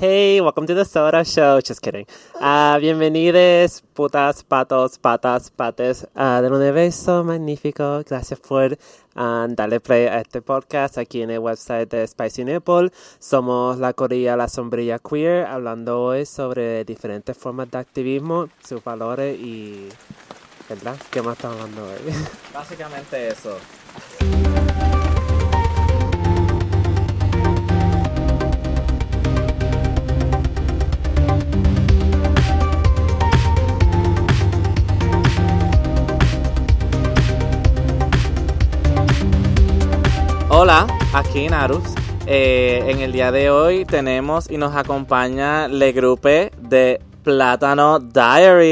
[0.00, 1.60] Hey, welcome to the Soda Show.
[1.60, 2.06] Just kidding.
[2.40, 8.04] Uh, bienvenidos, putas, patos, patas, pates uh, del universo magnífico.
[8.08, 8.78] Gracias por
[9.16, 12.92] uh, darle play a este podcast aquí en el website de Spicy Nipple.
[13.18, 19.36] Somos la corilla La Sombrilla Queer, hablando hoy sobre diferentes formas de activismo, sus valores
[19.36, 19.88] y...
[20.68, 20.96] ¿Verdad?
[21.10, 22.14] ¿Qué más estamos hablando hoy?
[22.54, 23.58] Básicamente eso.
[40.50, 41.94] Hola, aquí Narus.
[42.26, 48.64] Eh, en el día de hoy tenemos y nos acompaña Le Grupe de Plátano Diary.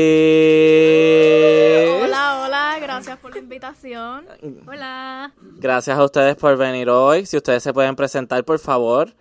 [2.02, 4.26] Hola, hola, gracias por la invitación.
[4.66, 5.34] Hola.
[5.58, 7.26] Gracias a ustedes por venir hoy.
[7.26, 9.14] Si ustedes se pueden presentar, por favor.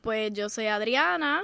[0.00, 1.42] Pues yo soy Adriana,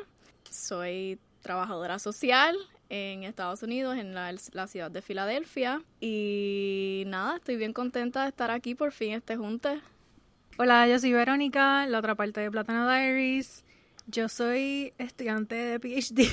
[0.48, 2.56] soy trabajadora social
[2.88, 5.82] en Estados Unidos, en la, la, ciudad de Filadelfia.
[6.00, 9.80] Y nada, estoy bien contenta de estar aquí por fin este junte.
[10.58, 13.64] Hola, yo soy Verónica, la otra parte de Plátano Diaries.
[14.06, 16.28] Yo soy estudiante de PhD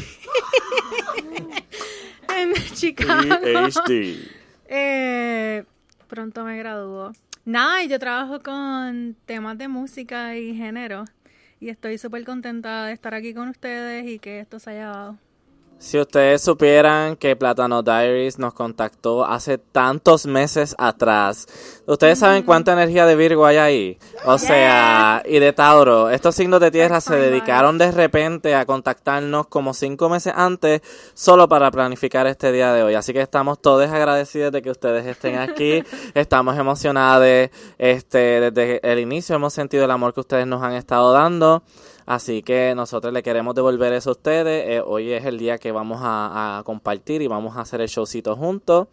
[2.35, 3.39] en Chicago.
[3.41, 4.17] PhD.
[4.65, 5.63] Eh,
[6.07, 7.13] pronto me gradúo.
[7.45, 11.05] Nada, y yo trabajo con temas de música y género.
[11.61, 15.17] Y estoy súper contenta de estar aquí con ustedes y que esto se haya dado.
[15.79, 21.47] Si ustedes supieran que Plátano Diaries nos contactó hace tantos meses atrás,
[21.87, 23.97] ¿ustedes saben cuánta energía de Virgo hay ahí?
[24.25, 29.47] O sea, y de Tauro, estos signos de tierra se dedicaron de repente a contactarnos
[29.47, 30.81] como cinco meses antes
[31.13, 32.95] solo para planificar este día de hoy.
[32.95, 35.81] Así que estamos todos agradecidos de que ustedes estén aquí,
[36.13, 41.13] estamos emocionados, este, desde el inicio hemos sentido el amor que ustedes nos han estado
[41.13, 41.63] dando.
[42.09, 44.67] Así que nosotros le queremos devolver eso a ustedes.
[44.67, 48.35] Eh, hoy es el día que vamos a, compartir y vamos a hacer el showcito
[48.35, 48.87] juntos.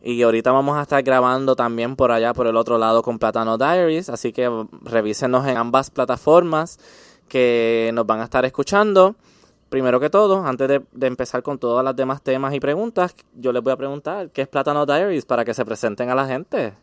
[0.00, 3.58] Y ahorita vamos a estar grabando también por allá, por el otro lado, con Platano
[3.58, 4.08] Diaries.
[4.10, 4.48] Así que
[4.82, 6.78] revísenos en ambas plataformas
[7.26, 9.16] que nos van a estar escuchando.
[9.68, 13.60] Primero que todo, antes de, empezar con todos los demás temas y preguntas, yo les
[13.60, 15.26] voy a preguntar, ¿qué es Platano Diaries?
[15.26, 16.74] Para que se presenten a la gente.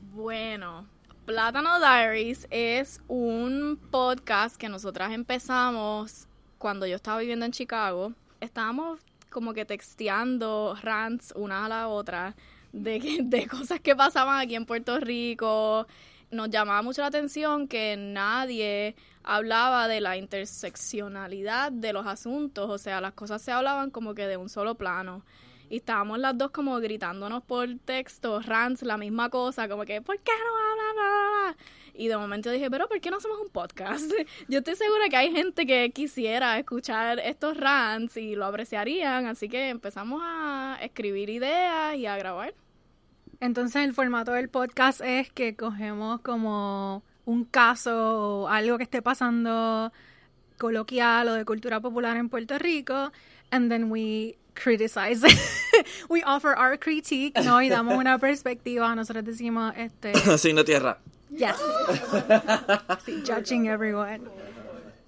[0.00, 0.87] Bueno,
[1.28, 8.14] Plátano Diaries es un podcast que nosotras empezamos cuando yo estaba viviendo en Chicago.
[8.40, 12.34] Estábamos como que texteando rants una a la otra
[12.72, 15.86] de, de cosas que pasaban aquí en Puerto Rico.
[16.30, 22.78] Nos llamaba mucho la atención que nadie hablaba de la interseccionalidad de los asuntos, o
[22.78, 25.22] sea, las cosas se hablaban como que de un solo plano
[25.70, 30.18] y estábamos las dos como gritándonos por texto, rants, la misma cosa, como que, ¿por
[30.20, 31.56] qué no hablan?
[31.94, 34.10] Y de momento dije, pero ¿por qué no hacemos un podcast?
[34.48, 39.48] Yo estoy segura que hay gente que quisiera escuchar estos rants y lo apreciarían, así
[39.48, 42.54] que empezamos a escribir ideas y a grabar.
[43.40, 49.02] Entonces el formato del podcast es que cogemos como un caso o algo que esté
[49.02, 49.92] pasando
[50.56, 53.12] coloquial o de cultura popular en Puerto Rico,
[53.50, 55.22] and then we criticize.
[56.08, 57.62] we offer our critique, ¿no?
[57.62, 58.94] Y damos una perspectiva.
[58.94, 60.14] Nosotros decimos, este...
[60.38, 60.98] Signo tierra.
[61.30, 61.56] Yes.
[63.04, 64.20] sí, judging everyone.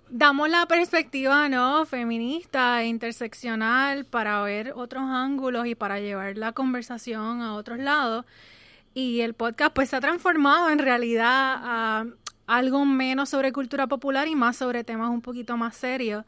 [0.08, 1.84] Damos la perspectiva, ¿no?
[1.86, 8.24] Feminista e interseccional para ver otros ángulos y para llevar la conversación a otros lados.
[8.92, 12.06] Y el podcast, pues, se ha transformado en realidad a
[12.46, 16.24] algo menos sobre cultura popular y más sobre temas un poquito más serios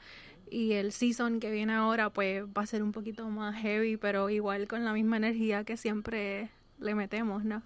[0.53, 4.29] y el season que viene ahora pues va a ser un poquito más heavy, pero
[4.29, 7.63] igual con la misma energía que siempre le metemos, ¿no?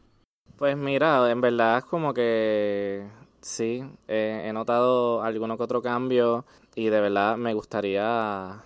[0.57, 3.05] Pues mira, en verdad es como que
[3.41, 8.63] sí, eh, he notado alguno que otro cambio y de verdad me gustaría...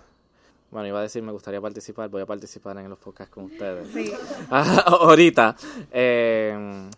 [0.69, 3.89] Bueno, iba a decir, me gustaría participar, voy a participar en los podcasts con ustedes.
[3.89, 4.13] Sí.
[4.49, 5.53] Ahorita.
[5.91, 6.89] Eh,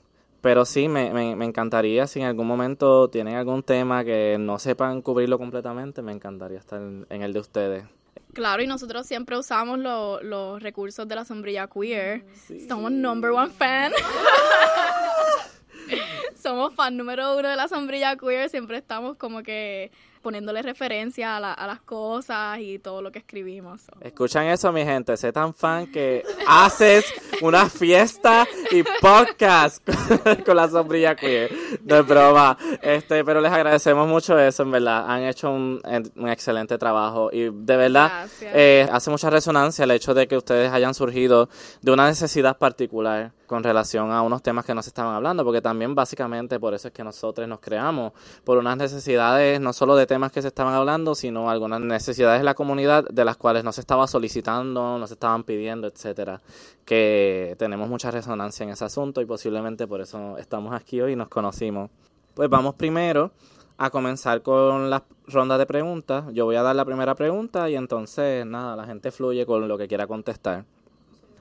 [0.44, 4.60] pero sí, me, me, me, encantaría, si en algún momento tienen algún tema que no
[4.60, 7.86] sepan cubrirlo completamente, me encantaría estar en, en el de ustedes.
[8.34, 12.26] Claro, y nosotros siempre usamos lo, los recursos de la sombrilla queer.
[12.34, 12.60] Sí.
[12.68, 13.94] Somos number one fan.
[16.36, 18.50] Somos fan número uno de la sombrilla queer.
[18.50, 19.92] Siempre estamos como que
[20.24, 23.82] poniéndole referencia a, la, a, las cosas y todo lo que escribimos.
[23.82, 23.92] So.
[24.02, 25.16] Escuchan eso, mi gente.
[25.18, 27.06] Sé tan fan que haces
[27.42, 29.88] una fiesta y podcast
[30.46, 31.52] con la sombrilla queer.
[31.84, 32.58] No es broma.
[32.82, 35.06] Este, pero les agradecemos mucho eso, en verdad.
[35.08, 35.82] Han hecho un,
[36.16, 40.72] un excelente trabajo y de verdad eh, hace mucha resonancia el hecho de que ustedes
[40.72, 41.50] hayan surgido
[41.82, 45.94] de una necesidad particular con relación a unos temas que nos estaban hablando, porque también
[45.94, 50.32] básicamente por eso es que nosotros nos creamos, por unas necesidades no solo de temas
[50.32, 53.82] que se estaban hablando, sino algunas necesidades de la comunidad de las cuales no se
[53.82, 56.40] estaba solicitando, no se estaban pidiendo, etcétera.
[56.86, 61.16] Que tenemos mucha resonancia en ese asunto y posiblemente por eso estamos aquí hoy y
[61.16, 61.90] nos conocimos.
[62.36, 63.32] Pues vamos primero
[63.80, 66.26] a comenzar con la ronda de preguntas.
[66.32, 69.80] Yo voy a dar la primera pregunta y entonces nada, la gente fluye con lo
[69.80, 70.66] que quiera contestar.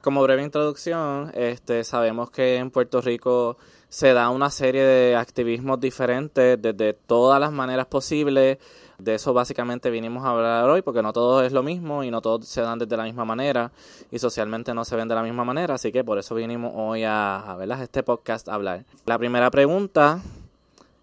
[0.01, 3.59] Como breve introducción, este, sabemos que en Puerto Rico
[3.93, 8.57] se da una serie de activismos diferentes desde todas las maneras posibles.
[8.99, 12.23] De eso básicamente vinimos a hablar hoy, porque no todo es lo mismo y no
[12.23, 13.71] todos se dan desde la misma manera
[14.11, 15.75] y socialmente no se ven de la misma manera.
[15.75, 18.87] Así que por eso vinimos hoy a, a este podcast a hablar.
[19.05, 20.23] La primera pregunta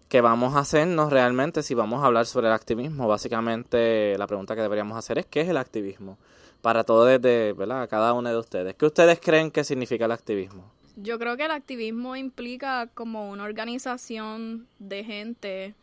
[0.08, 3.06] que vamos a hacernos realmente si vamos a hablar sobre el activismo.
[3.06, 6.18] Básicamente la pregunta que deberíamos hacer es ¿qué es el activismo?
[6.60, 7.54] Para todos desde.
[7.88, 8.74] Cada uno de ustedes.
[8.74, 10.79] ¿Qué ustedes creen que significa el activismo?
[10.96, 15.74] Yo creo que el activismo implica como una organización de gente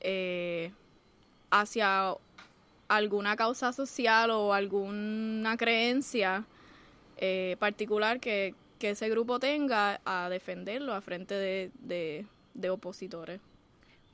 [0.00, 0.70] eh,
[1.50, 2.14] hacia
[2.88, 6.44] alguna causa social o alguna creencia
[7.16, 13.40] eh, particular que, ese grupo tenga a defenderlo a frente de, de opositores.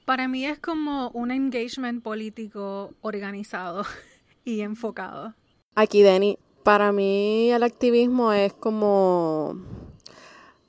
[0.05, 3.85] Para mí es como un engagement político organizado
[4.45, 5.35] y enfocado.
[5.75, 9.57] Aquí, Denny, para mí el activismo es como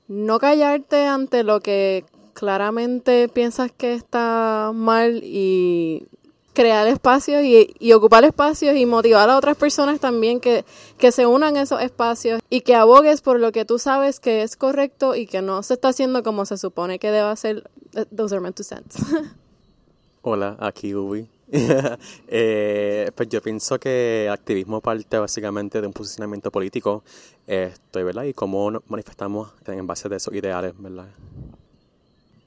[0.08, 2.04] no callarte ante lo que
[2.34, 6.06] claramente piensas que está mal y
[6.54, 10.64] crear espacios y, ocupar espacios y motivar a otras personas también que,
[10.98, 14.42] que se unan a esos espacios y que abogues por lo que tú sabes que
[14.42, 17.70] es correcto y que no se está haciendo como se supone que deba ser.
[18.14, 18.98] Those are meant to sense.
[20.22, 21.28] Hola, aquí Ubi.
[22.28, 27.04] eh, pues yo pienso que activismo parte básicamente de un posicionamiento político,
[27.46, 28.24] estoy, ¿verdad?
[28.24, 31.08] Y cómo nos manifestamos en base de esos ideales, ¿verdad?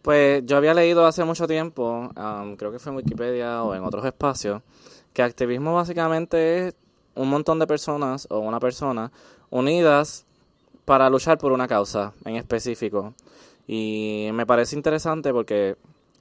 [0.01, 2.09] Pues yo había leído hace mucho tiempo,
[2.57, 4.63] creo que fue en Wikipedia o en otros espacios,
[5.13, 6.75] que activismo básicamente es
[7.13, 9.11] un montón de personas o una persona
[9.51, 10.25] unidas
[10.83, 13.13] para luchar por una causa en específico.
[13.67, 15.75] Y me parece interesante porque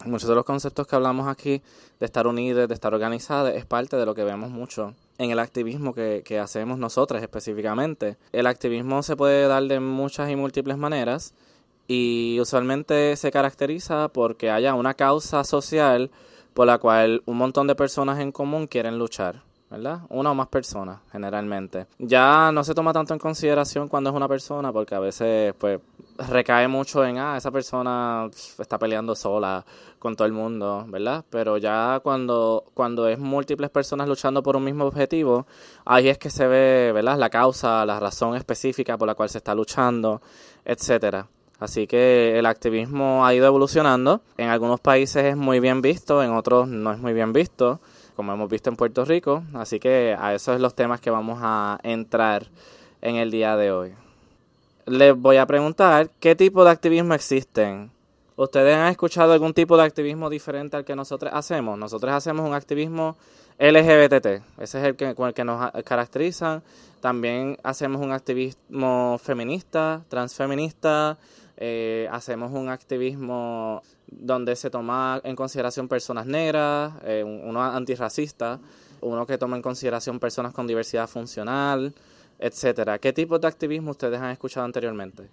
[0.05, 1.63] muchos de los conceptos que hablamos aquí
[2.01, 5.39] de estar unidos, de estar organizados, es parte de lo que vemos mucho en el
[5.39, 8.17] activismo que, que hacemos nosotras específicamente.
[8.33, 11.35] El activismo se puede dar de muchas y múltiples maneras
[11.87, 16.11] y usualmente se caracteriza porque haya una causa social
[16.55, 19.43] por la cual un montón de personas en común quieren luchar.
[20.11, 21.87] Una o más personas, generalmente.
[21.99, 25.81] Ya no se toma tanto en consideración cuando es una persona, porque a veces, pues,
[26.29, 28.29] recae mucho en, ah, esa persona
[28.59, 29.65] está peleando sola
[29.99, 31.25] con todo el mundo, ¿verdad?
[31.31, 35.47] Pero ya cuando, cuando es múltiples personas luchando por un mismo objetivo,
[35.85, 37.19] ahí es que se ve, ¿verdad?
[37.19, 40.21] La causa, la razón específica por la cual se está luchando,
[40.65, 41.27] etcétera.
[41.59, 44.21] Así que el activismo ha ido evolucionando.
[44.37, 47.81] En algunos países es muy bien visto, en otros no es muy bien visto,
[48.17, 49.43] como hemos visto en Puerto Rico.
[49.55, 52.47] Así que a esos son los temas que vamos a entrar
[53.03, 53.95] en el día de hoy
[54.87, 57.91] les voy a preguntar qué tipo de activismo existen.
[58.37, 61.79] ¿Ustedes han escuchado algún tipo de activismo diferente al que nosotros hacemos?
[61.79, 63.17] Nosotros hacemos un activismo
[63.59, 66.63] LGBT, ese es el que, con el que nos caracterizan.
[67.01, 71.17] También hacemos un activismo feminista, transfeminista,
[71.57, 78.61] eh, hacemos un activismo donde se toma en consideración personas negras, eh, uno antirracista,
[79.01, 81.95] uno que toma en consideración personas con diversidad funcional,
[82.39, 82.99] etcétera.
[82.99, 85.29] ¿Qué tipo de activismo ustedes han escuchado anteriormente?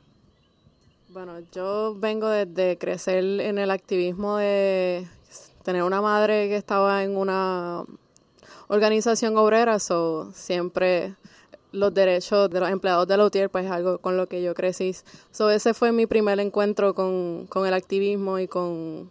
[1.09, 5.07] Bueno, yo vengo desde crecer en el activismo de
[5.63, 7.83] tener una madre que estaba en una
[8.69, 11.15] organización obrera, so siempre
[11.71, 14.53] los derechos de los empleados de la UTIER, pues es algo con lo que yo
[14.53, 14.95] crecí.
[15.31, 19.09] So ese fue mi primer encuentro con, con el activismo y con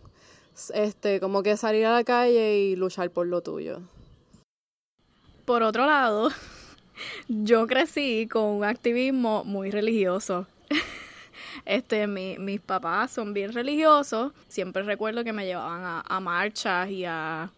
[0.75, 3.81] este como que salir a la calle y luchar por lo tuyo.
[5.45, 6.31] Por otro lado,
[7.29, 10.47] yo crecí con un activismo muy religioso.
[11.67, 14.33] Este, mi, mis papás son bien religiosos.
[14.49, 17.51] Siempre recuerdo que me llevaban a, marchas y a,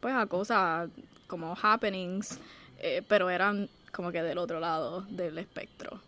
[0.00, 0.90] pues, a cosas
[1.26, 2.40] como happenings,
[2.78, 5.98] eh, pero eran como que del otro lado del espectro.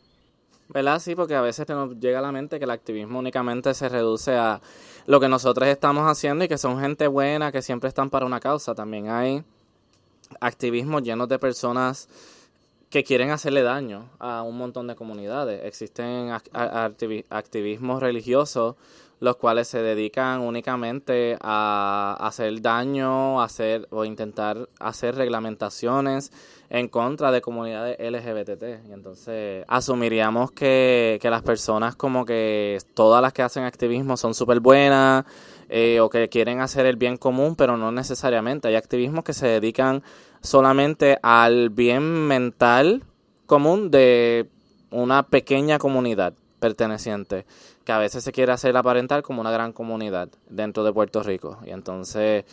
[0.69, 1.01] ¿Verdad?
[1.01, 4.37] Sí, porque a veces nos llega a la mente que el activismo únicamente se reduce
[4.37, 4.61] a
[5.07, 8.41] lo que nosotros estamos haciendo y que son gente buena, que siempre están para una
[8.41, 8.75] causa.
[8.75, 9.43] También hay
[10.39, 12.11] activismos llenos de personas
[12.91, 15.65] que quieren hacerle daño a un montón de comunidades.
[15.65, 16.31] Existen
[17.31, 18.77] activismos religiosos
[19.21, 26.33] los cuales se dedican únicamente a hacer daño, hacer o intentar hacer reglamentaciones
[26.71, 28.87] en contra de comunidades LGBT.
[28.89, 34.35] Y entonces asumiríamos que, que las personas como que todas las que hacen activismo son
[34.35, 35.25] súper buenas
[35.69, 38.69] eh, o que quieren hacer el bien común, pero no necesariamente.
[38.69, 40.03] Hay activismos que se dedican
[40.41, 43.05] solamente al bien mental
[43.47, 44.49] común de
[44.91, 47.47] una pequeña comunidad perteneciente,
[47.85, 51.59] que a veces se quiere hacer aparentar como una gran comunidad dentro de Puerto Rico.
[51.65, 52.45] Y entonces,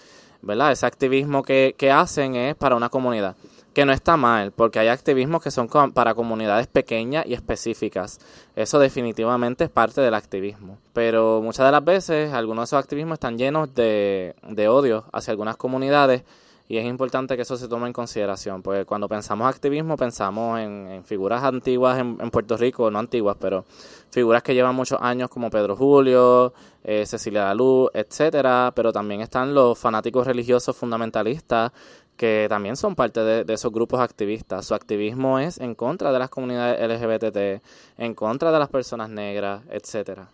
[0.41, 0.71] ¿verdad?
[0.71, 3.35] Ese activismo que, que hacen es para una comunidad
[3.75, 8.19] que no está mal, porque hay activismos que son para comunidades pequeñas y específicas.
[8.55, 10.77] Eso definitivamente es parte del activismo.
[10.93, 15.31] Pero muchas de las veces algunos de esos activismos están llenos de, de odio hacia
[15.31, 16.23] algunas comunidades
[16.67, 21.03] y es importante que eso se tome en consideración, porque cuando pensamos activismo pensamos en,
[21.05, 23.65] figuras antiguas en, Puerto Rico, no antiguas, pero
[24.09, 26.53] figuras que llevan muchos años como Pedro Julio,
[26.83, 31.71] eh, Cecilia Dalú, etcétera, pero también están los fanáticos religiosos fundamentalistas
[32.17, 34.65] que también son parte de, esos grupos activistas.
[34.65, 37.61] Su activismo es en contra de las comunidades LGBT,
[37.97, 40.29] en contra de las personas negras, etcétera.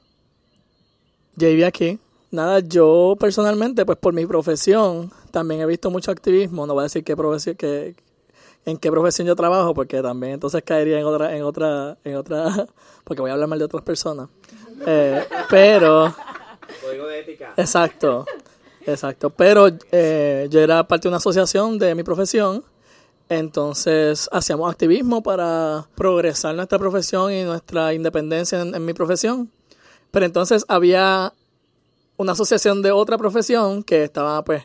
[1.36, 2.00] JB aquí.
[2.32, 6.66] Nada, yo personalmente, pues por mi profesión, también he visto mucho activismo.
[6.66, 7.96] No voy a decir qué profesión, que,
[8.66, 12.68] en qué profesión yo trabajo, porque también entonces caería en otra, en otra, en otra,
[13.04, 14.30] porque voy a hablar mal de otras personas.
[14.86, 16.16] Eh, pero.
[16.82, 17.54] Código de ética.
[17.58, 18.26] Exacto.
[18.86, 22.64] Exacto, pero eh, yo era parte de una asociación de mi profesión,
[23.30, 29.52] entonces hacíamos activismo para progresar nuestra profesión y nuestra independencia en, mi profesión.
[30.10, 31.34] Pero entonces había
[32.22, 34.64] una asociación de otra profesión que estaba pues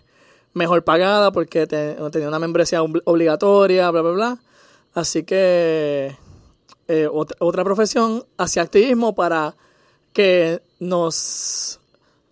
[0.55, 4.39] mejor pagada porque tenía una membresía obligatoria, bla, bla, bla.
[4.95, 6.17] Así que
[6.89, 9.57] eh, otra, otra profesión hacía activismo para
[10.13, 11.81] que nos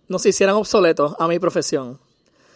[0.07, 1.99] nos hicieran obsoletos a mi profesión.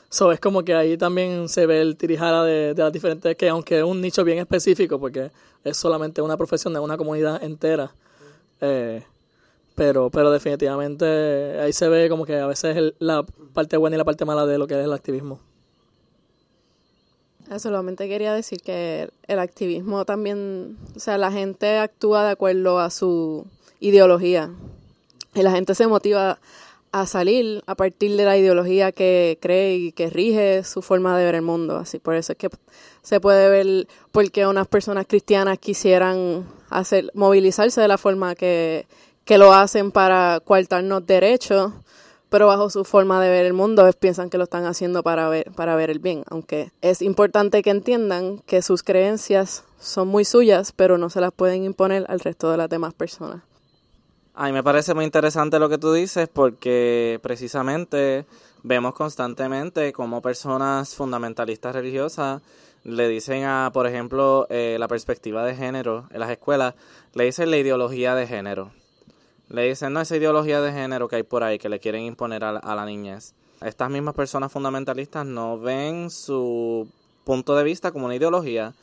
[0.10, 3.80] So, es como que ahí también se ve el tirijara de, las diferentes, que aunque
[3.80, 5.32] es un nicho bien específico, porque
[5.64, 7.92] es solamente una profesión de una comunidad entera,
[8.62, 9.04] eh,
[9.80, 11.06] pero, pero definitivamente
[11.62, 14.58] ahí se ve como que a veces la parte buena y la parte mala de
[14.58, 15.40] lo que es el activismo.
[17.50, 22.80] Ah, solamente quería decir que el activismo también, o sea, la gente actúa de acuerdo
[22.80, 23.48] a su
[23.80, 24.52] ideología
[25.34, 26.40] y la gente se motiva
[26.92, 31.24] a salir a partir de la ideología que cree y que rige su forma de
[31.24, 31.78] ver el mundo.
[31.78, 32.50] Así por eso es que
[33.02, 38.86] se puede ver por qué unas personas cristianas quisieran hacer movilizarse de la forma que,
[39.30, 41.72] que lo hacen para coartarnos derechos,
[42.30, 45.52] pero bajo su forma de ver el mundo piensan que lo están haciendo para ver
[45.52, 50.72] para ver el bien, aunque es importante que entiendan que sus creencias son muy suyas,
[50.76, 53.44] pero no se las pueden imponer al resto de las demás personas.
[54.34, 58.26] A mí me parece muy interesante lo que tú dices porque precisamente
[58.64, 62.42] vemos constantemente cómo personas fundamentalistas religiosas
[62.84, 66.74] le dicen a, por ejemplo, eh, la perspectiva de género en las escuelas,
[67.14, 68.72] le dicen la ideología de género.
[69.50, 72.44] Le dicen, no, esa ideología de género que hay por ahí que le quieren imponer
[72.44, 73.34] a a la niñez.
[73.62, 76.88] Estas mismas personas fundamentalistas no ven su
[77.26, 78.74] punto de vista como una ideología,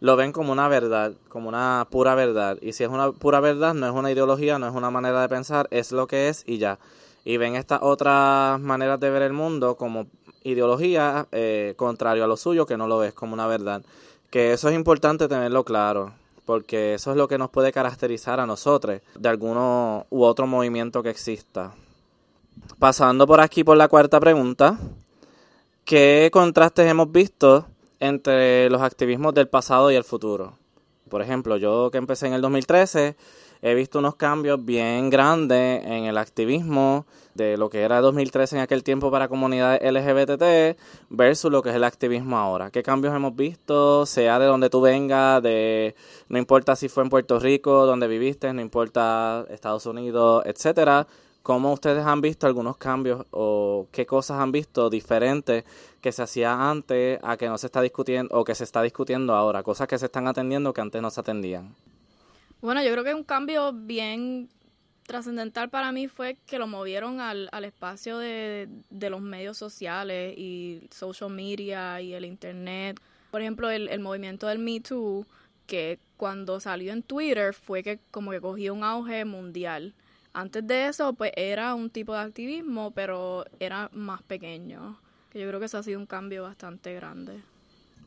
[0.00, 2.58] lo ven como una verdad, como una pura verdad.
[2.60, 5.28] Y si es una pura verdad, no es una ideología, no es una manera de
[5.28, 6.78] pensar, es lo que es y ya.
[7.24, 10.06] Y ven estas otras maneras de ver el mundo como
[10.42, 13.82] ideología eh, contrario a lo suyo, que no lo ves como una verdad.
[14.30, 16.12] Que eso es importante tenerlo claro,
[16.44, 21.02] porque eso es lo que nos puede caracterizar a nosotros de alguno u otro movimiento
[21.02, 21.74] que exista.
[22.78, 24.78] Pasando por aquí por la cuarta pregunta,
[25.84, 27.66] ¿qué contrastes hemos visto
[28.02, 30.54] entre los activismos del pasado y el futuro.
[31.08, 33.14] Por ejemplo, yo que empecé en el 2013,
[33.62, 38.62] he visto unos cambios bien grandes en el activismo de lo que era 2013 en
[38.62, 40.76] aquel tiempo para comunidades LGBT
[41.10, 42.70] versus lo que es el activismo ahora.
[42.70, 44.06] ¿Qué cambios hemos visto?
[44.06, 45.94] Sea de donde tú vengas, de
[46.28, 51.06] no importa si fue en Puerto Rico, donde viviste, no importa Estados Unidos, etcétera.
[51.42, 55.64] ¿Cómo ustedes han visto algunos cambios o qué cosas han visto diferentes
[56.00, 59.34] que se hacía antes a que no se está discutiendo o que se está discutiendo
[59.34, 59.64] ahora?
[59.64, 61.74] Cosas que se están atendiendo que antes no se atendían.
[62.60, 64.48] Bueno, yo creo que un cambio bien
[65.06, 70.34] trascendental para mí fue que lo movieron al, al espacio de, de, los medios sociales
[70.36, 73.00] y social media y el internet.
[73.30, 75.26] Por ejemplo, el, el movimiento del Me Too,
[75.66, 79.94] que cuando salió en Twitter fue que como que cogió un auge mundial
[80.34, 84.98] antes de eso, pues era un tipo de activismo, pero era más pequeño.
[85.30, 87.42] Que yo creo que eso ha sido un cambio bastante grande.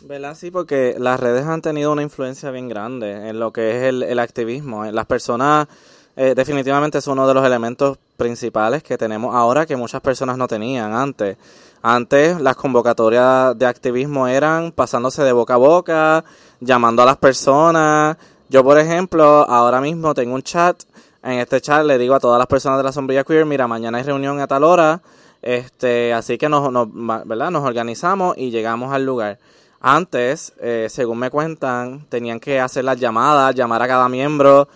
[0.01, 0.35] ¿Verdad?
[0.35, 4.19] Sí, porque las redes han tenido una influencia bien grande en lo que es el,
[4.19, 4.85] activismo.
[4.85, 5.67] Las personas,
[6.15, 10.47] eh, definitivamente es uno de los elementos principales que tenemos ahora que muchas personas no
[10.47, 11.37] tenían antes.
[11.81, 16.25] Antes las convocatorias de activismo eran pasándose de boca a boca,
[16.59, 18.17] llamando a las personas.
[18.49, 20.83] Yo, por ejemplo, ahora mismo tengo un chat
[21.25, 23.97] en este chat le digo a todas las personas de la sombrilla queer, mira, mañana
[23.97, 25.01] hay reunión a tal hora,
[25.41, 26.87] Este, así que nos, nos,
[27.25, 27.49] ¿verdad?
[27.51, 29.37] nos organizamos y llegamos al lugar.
[29.81, 34.67] Antes, eh, según me cuentan, tenían que hacer las llamadas, llamar a cada miembro.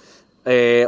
[0.46, 0.88] eh,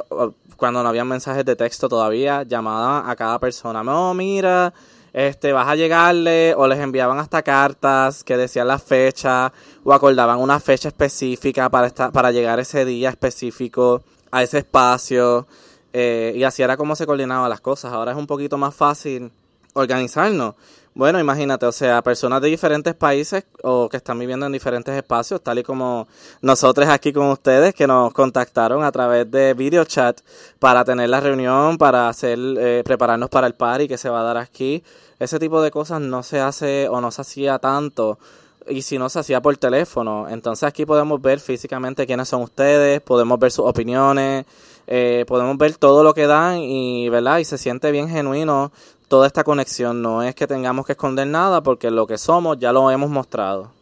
[0.62, 3.84] cuando no había mensajes de texto todavía, llamaban a cada persona.
[3.84, 4.72] No, mira,
[5.12, 9.52] este, vas a llegarle, o les enviaban hasta cartas que decían la fecha,
[9.84, 15.48] o acordaban una fecha específica para, esta- para llegar ese día específico a ese espacio.
[15.94, 17.92] eh, y así era como se coordinaban las cosas.
[17.92, 19.32] Ahora es un poquito más fácil
[19.74, 20.54] organizarnos.
[20.94, 25.42] Bueno, imagínate, o sea, personas de diferentes países o que están viviendo en diferentes espacios,
[25.42, 26.06] tal y como
[26.42, 30.20] nosotros aquí con ustedes, que nos contactaron a través de video chat
[30.60, 34.24] para tener la reunión, para hacer, eh, prepararnos para el party que se va a
[34.24, 34.84] dar aquí.
[35.18, 38.20] Ese tipo de cosas no se hace o no se hacía tanto
[38.68, 40.28] y si no se hacía por teléfono.
[40.28, 44.46] Entonces aquí podemos ver físicamente quiénes son ustedes, podemos ver sus opiniones,
[44.88, 47.38] eh, podemos ver todo lo que dan y, ¿verdad?
[47.38, 48.74] Y se siente bien genuino
[49.12, 50.02] toda esta conexión.
[50.02, 53.74] No es que tengamos que esconder nada porque lo que somos ya lo hemos mostrado.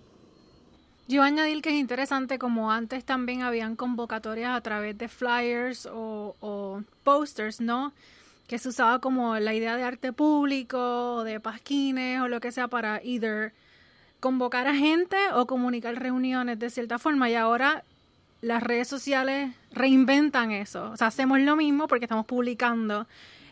[1.07, 6.81] Yo añadir que es interesante como antes también habían convocatorias a través de flyers o
[7.03, 7.93] posters, ¿no?
[8.47, 12.51] Que se usaba como la idea de arte público o de pasquines o lo que
[12.51, 13.53] sea para either
[14.19, 17.83] convocar a gente o comunicar reuniones de cierta forma y ahora
[18.41, 20.89] las redes sociales reinventan eso.
[20.89, 23.05] O sea, hacemos lo mismo porque estamos publicando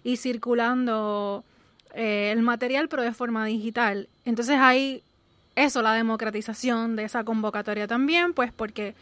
[0.04, 1.44] y circulando
[1.98, 4.08] eh, el material pero de forma digital.
[4.24, 5.02] Entonces hay
[5.56, 8.94] eso, la democratización de esa convocatoria también, pues porque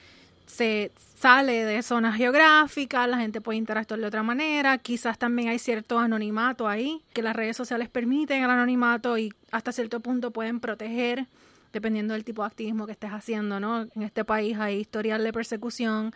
[0.45, 5.59] se sale de zonas geográficas, la gente puede interactuar de otra manera, quizás también hay
[5.59, 10.61] cierto anonimato ahí, que las redes sociales permiten el anonimato y hasta cierto punto pueden
[10.61, 11.25] proteger,
[11.73, 13.81] dependiendo del tipo de activismo que estés haciendo, ¿no?
[13.93, 16.13] En este país hay historial de persecución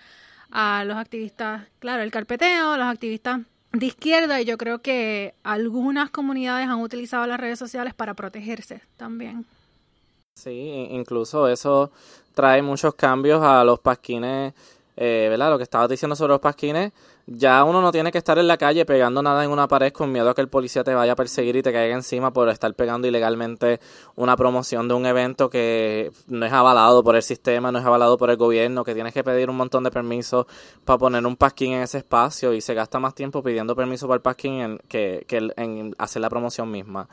[0.49, 3.41] a los activistas, claro, el carpeteo, los activistas
[3.71, 8.81] de izquierda y yo creo que algunas comunidades han utilizado las redes sociales para protegerse
[8.97, 9.45] también.
[10.35, 11.91] Sí, incluso eso
[12.33, 14.53] trae muchos cambios a los pasquines,
[15.01, 15.49] eh, ¿verdad?
[15.49, 16.91] Lo que estabas diciendo sobre los pasquines,
[17.25, 20.11] ya uno no tiene que estar en la calle pegando nada en una pared con
[20.11, 22.73] miedo a que el policía te vaya a perseguir y te caiga encima por estar
[22.73, 23.79] pegando ilegalmente
[24.17, 28.17] una promoción de un evento que no es avalado por el sistema, no es avalado
[28.17, 30.47] por el gobierno, que tienes que pedir un montón de permisos
[30.83, 34.15] para poner un pasquín en ese espacio y se gasta más tiempo pidiendo permiso para
[34.17, 37.07] el pasquín en- que, que en hacer la promoción misma.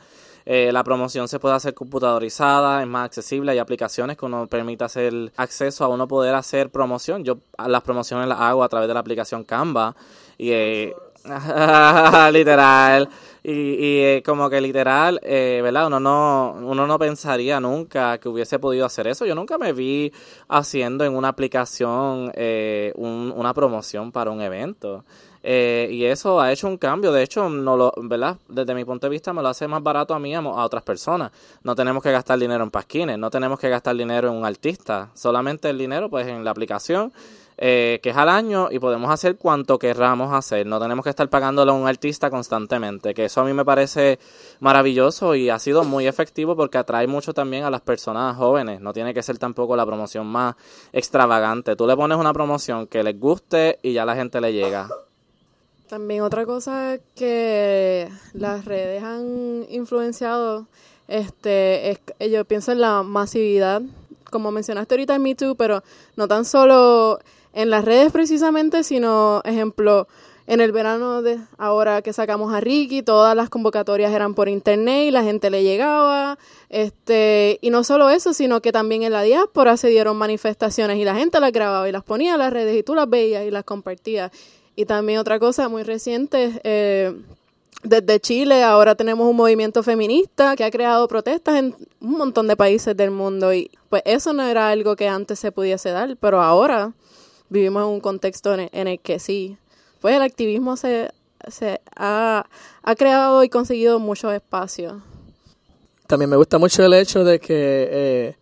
[0.49, 4.85] Eh, la promoción se puede hacer computadorizada, es más accesible, hay aplicaciones que uno permite
[4.85, 7.25] hacer acceso a uno poder hacer promoción.
[7.25, 9.93] Yo las promociones las hago a través de la aplicación Canva
[10.37, 10.95] y eh,
[12.31, 13.09] literal
[13.43, 15.87] y, y eh, como que literal, eh, ¿verdad?
[15.87, 19.25] Uno no uno no pensaría nunca que hubiese podido hacer eso.
[19.25, 20.11] Yo nunca me vi
[20.47, 25.03] haciendo en una aplicación eh, un- una promoción para un evento.
[25.49, 27.13] Eh, y eso ha hecho un cambio.
[27.13, 28.35] De hecho, no lo, ¿verdad?
[28.49, 30.83] Desde mi punto de vista, me lo hace más barato a mí a, a otras
[30.83, 31.31] personas.
[31.63, 35.09] No tenemos que gastar dinero en pasquines, no tenemos que gastar dinero en un artista.
[35.13, 37.13] Solamente el dinero, pues, en la aplicación,
[37.57, 40.67] eh, que es al año, y podemos hacer cuanto querramos hacer.
[40.67, 43.13] No tenemos que estar pagándole a un artista constantemente.
[43.13, 44.19] Que eso a mí me parece
[44.59, 48.81] maravilloso y ha sido muy efectivo porque atrae mucho también a las personas jóvenes.
[48.81, 50.55] No tiene que ser tampoco la promoción más
[50.91, 51.77] extravagante.
[51.77, 54.89] Tú le pones una promoción que les guste y ya la gente le llega.
[55.87, 60.67] También otra cosa que las redes han influenciado,
[61.07, 63.81] este, es, yo pienso en la masividad,
[64.29, 65.83] como mencionaste ahorita en Me Too, pero
[66.17, 67.19] no tan solo
[67.53, 70.09] en las redes precisamente, sino, ejemplo,
[70.45, 75.07] en el verano de ahora que sacamos a Ricky, todas las convocatorias eran por internet
[75.07, 79.21] y la gente le llegaba, este, y no solo eso, sino que también en la
[79.21, 82.77] diáspora se dieron manifestaciones y la gente las grababa y las ponía a las redes
[82.77, 84.31] y tú las veías y las compartías.
[84.77, 87.11] Y también otra cosa muy reciente, eh,
[87.81, 92.55] desde Chile ahora tenemos un movimiento feminista que ha creado protestas en un montón de
[92.55, 96.43] países del mundo y pues eso no era algo que antes se pudiese dar, pero
[96.43, 96.93] ahora
[97.49, 99.57] vivimos en un contexto en el, que sí,
[99.99, 101.09] pues el activismo se,
[101.47, 102.45] se ha,
[102.83, 104.93] ha creado y conseguido muchos espacios.
[106.05, 108.35] También me gusta mucho el hecho de que eh,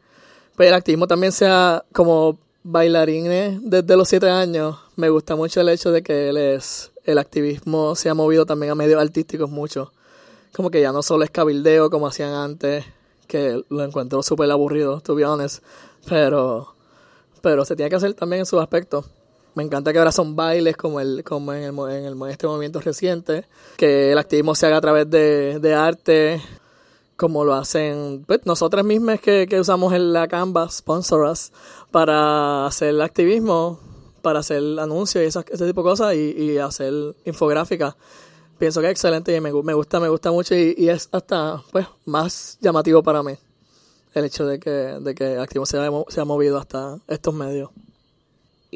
[0.57, 4.77] pues el activismo también sea como bailarines desde los siete años.
[4.95, 6.59] Me gusta mucho el hecho de que él
[7.05, 9.93] el activismo se ha movido también a medios artísticos mucho.
[10.55, 12.83] Como que ya no solo es cabildeo como hacían antes,
[13.27, 15.63] que lo encuentro súper aburrido, to be honest.
[16.09, 16.73] Pero,
[17.41, 19.05] pero se tiene que hacer también en sus aspectos.
[19.53, 22.79] Me encanta que ahora son bailes como el como en, el, en, el, este movimiento
[22.81, 23.45] reciente,
[23.77, 26.41] que el activismo se haga a través de, de arte,
[27.15, 31.51] como lo hacen pues, nosotras mismas que, que usamos en la Canva, sponsor us,
[31.91, 33.79] para hacer activismo,
[34.21, 37.95] para hacer anuncios y esas, ese tipo de cosas y, y hacer infográficas.
[38.57, 41.61] pienso que es excelente y me, me gusta, me gusta mucho y, y es hasta
[41.71, 43.37] pues más llamativo para mí
[44.13, 47.33] el hecho de que, de que Activo se ha, mo- se ha movido hasta estos
[47.33, 47.69] medios.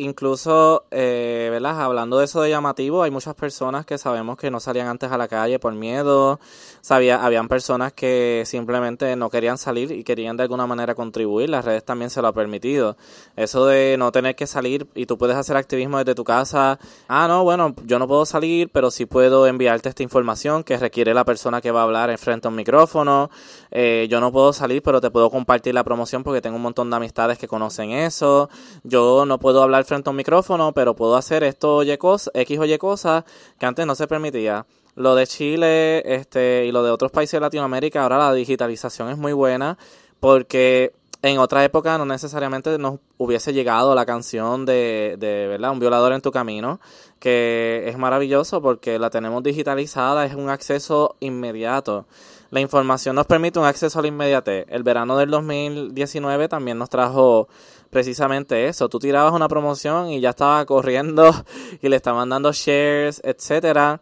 [0.01, 1.81] Incluso, eh, ¿verdad?
[1.81, 5.17] Hablando de eso de llamativo, hay muchas personas que sabemos que no salían antes a
[5.17, 6.39] la calle por miedo.
[6.79, 11.49] Sabía, habían personas que simplemente no querían salir y querían de alguna manera contribuir.
[11.49, 12.95] Las redes también se lo ha permitido.
[13.35, 16.79] Eso de no tener que salir y tú puedes hacer activismo desde tu casa.
[17.09, 21.13] Ah, no, bueno, yo no puedo salir, pero sí puedo enviarte esta información que requiere
[21.13, 23.29] la persona que va a hablar enfrente a un micrófono.
[23.69, 26.89] Eh, yo no puedo salir, pero te puedo compartir la promoción porque tengo un montón
[26.89, 28.49] de amistades que conocen eso.
[28.83, 32.77] Yo no puedo hablar frente a un micrófono, pero puedo hacer esto X o Y
[32.77, 33.25] cosas
[33.59, 34.65] que antes no se permitía.
[34.95, 39.17] Lo de Chile este, y lo de otros países de Latinoamérica, ahora la digitalización es
[39.17, 39.77] muy buena
[40.19, 45.71] porque en otra época no necesariamente nos hubiese llegado la canción de, de ¿verdad?
[45.71, 46.79] Un violador en tu camino,
[47.19, 52.05] que es maravilloso porque la tenemos digitalizada, es un acceso inmediato.
[52.51, 54.65] La información nos permite un acceso a la inmediatez.
[54.69, 57.47] El verano del 2019 también nos trajo
[57.89, 58.89] precisamente eso.
[58.89, 61.31] Tú tirabas una promoción y ya estaba corriendo
[61.81, 64.01] y le estaban dando shares, etcétera.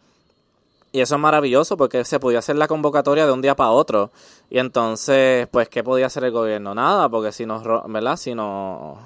[0.92, 4.12] Y eso es maravilloso porque se podía hacer la convocatoria de un día para otro.
[4.50, 6.74] Y entonces, pues, ¿qué podía hacer el gobierno?
[6.74, 8.16] Nada, porque si nos, ¿verdad?
[8.16, 8.98] Si nos,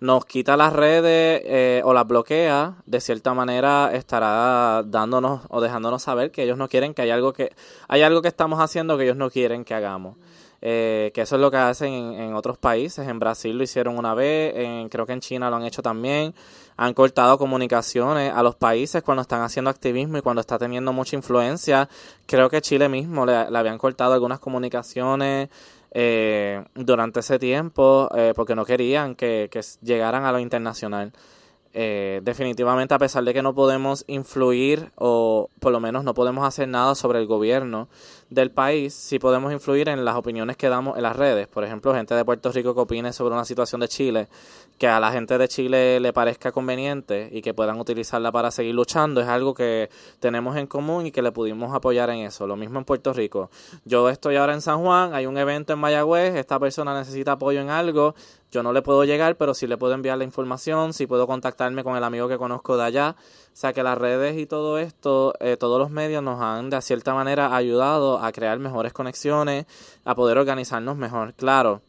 [0.00, 6.02] nos quita las redes eh, o las bloquea, de cierta manera estará dándonos o dejándonos
[6.02, 7.52] saber que ellos no quieren que hay algo que,
[7.88, 10.16] hay algo que estamos haciendo que ellos no quieren que hagamos.
[10.60, 13.06] Eh, que eso es lo que hacen en, otros países.
[13.06, 16.34] En Brasil lo hicieron una vez, en, creo que en China lo han hecho también.
[16.76, 21.16] Han cortado comunicaciones a los países cuando están haciendo activismo y cuando está teniendo mucha
[21.16, 21.88] influencia.
[22.26, 25.48] Creo que Chile mismo le, le habían cortado algunas comunicaciones
[25.90, 31.12] eh, durante ese tiempo eh, porque no querían que, que llegaran a lo internacional.
[31.72, 36.46] Eh, definitivamente, a pesar de que no podemos influir o por lo menos no podemos
[36.46, 37.88] hacer nada sobre el gobierno
[38.30, 41.48] del país, sí podemos influir en las opiniones que damos en las redes.
[41.48, 44.28] Por ejemplo, gente de Puerto Rico que opine sobre una situación de Chile,
[44.76, 48.74] que a la gente de Chile le parezca conveniente y que puedan utilizarla para seguir
[48.74, 49.88] luchando, es algo que
[50.20, 52.46] tenemos en común y que le pudimos apoyar en eso.
[52.46, 53.50] Lo mismo en Puerto Rico.
[53.84, 57.60] Yo estoy ahora en San Juan, hay un evento en Mayagüez, esta persona necesita apoyo
[57.60, 58.14] en algo,
[58.50, 61.84] yo no le puedo llegar, pero sí le puedo enviar la información, sí puedo contactarme
[61.84, 63.16] con el amigo que conozco de allá.
[63.18, 66.80] O sea que las redes y todo esto, eh, todos los medios nos han de
[66.80, 69.66] cierta manera ayudado a crear mejores conexiones,
[70.04, 71.34] a poder organizarnos mejor.
[71.34, 71.82] Claro,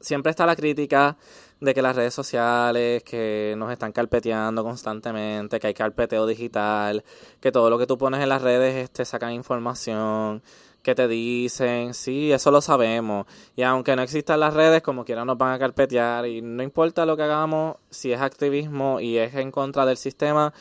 [0.00, 1.16] siempre está la crítica
[1.60, 7.02] de que las redes sociales, que nos están carpeteando constantemente, que hay carpeteo digital,
[7.40, 10.42] que todo lo que tú pones en las redes te sacan información,
[10.82, 13.26] que te dicen, sí, eso lo sabemos.
[13.56, 16.26] Y aunque no existan las redes, como quiera nos van a carpetear.
[16.26, 20.52] Y no importa lo que hagamos, si es activismo y es en contra del sistema,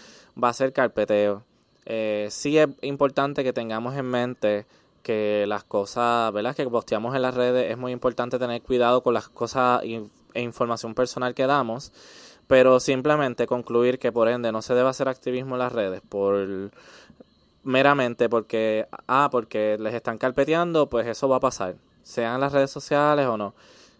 [0.41, 1.43] va a ser carpeteo.
[1.85, 4.65] Eh, sí es importante que tengamos en mente
[5.03, 6.55] que las cosas, ¿verdad?
[6.55, 10.95] Que posteamos en las redes, es muy importante tener cuidado con las cosas e información
[10.95, 11.91] personal que damos,
[12.47, 16.71] pero simplemente concluir que por ende no se debe hacer activismo en las redes por
[17.63, 22.71] meramente porque ah, porque les están carpeteando, pues eso va a pasar, sean las redes
[22.71, 23.53] sociales o no.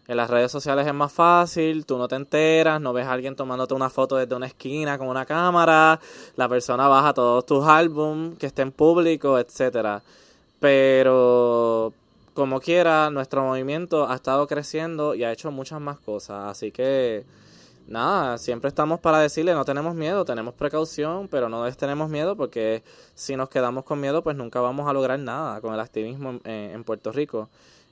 [0.08, 3.36] En las redes sociales es más fácil, tú no te enteras, no ves a alguien
[3.36, 6.00] tomándote una foto desde una esquina con una cámara,
[6.36, 10.04] la persona baja todos tus álbums que estén públicos, etcétera.
[10.60, 11.92] Pero
[12.36, 17.26] como quiera, nuestro movimiento ha estado creciendo y ha hecho muchas más cosas, así que
[17.88, 22.84] nada, siempre estamos para decirle, no tenemos miedo, tenemos precaución, pero no tenemos miedo porque
[23.16, 26.84] si nos quedamos con miedo, pues nunca vamos a lograr nada con el activismo en
[26.84, 27.50] Puerto Rico.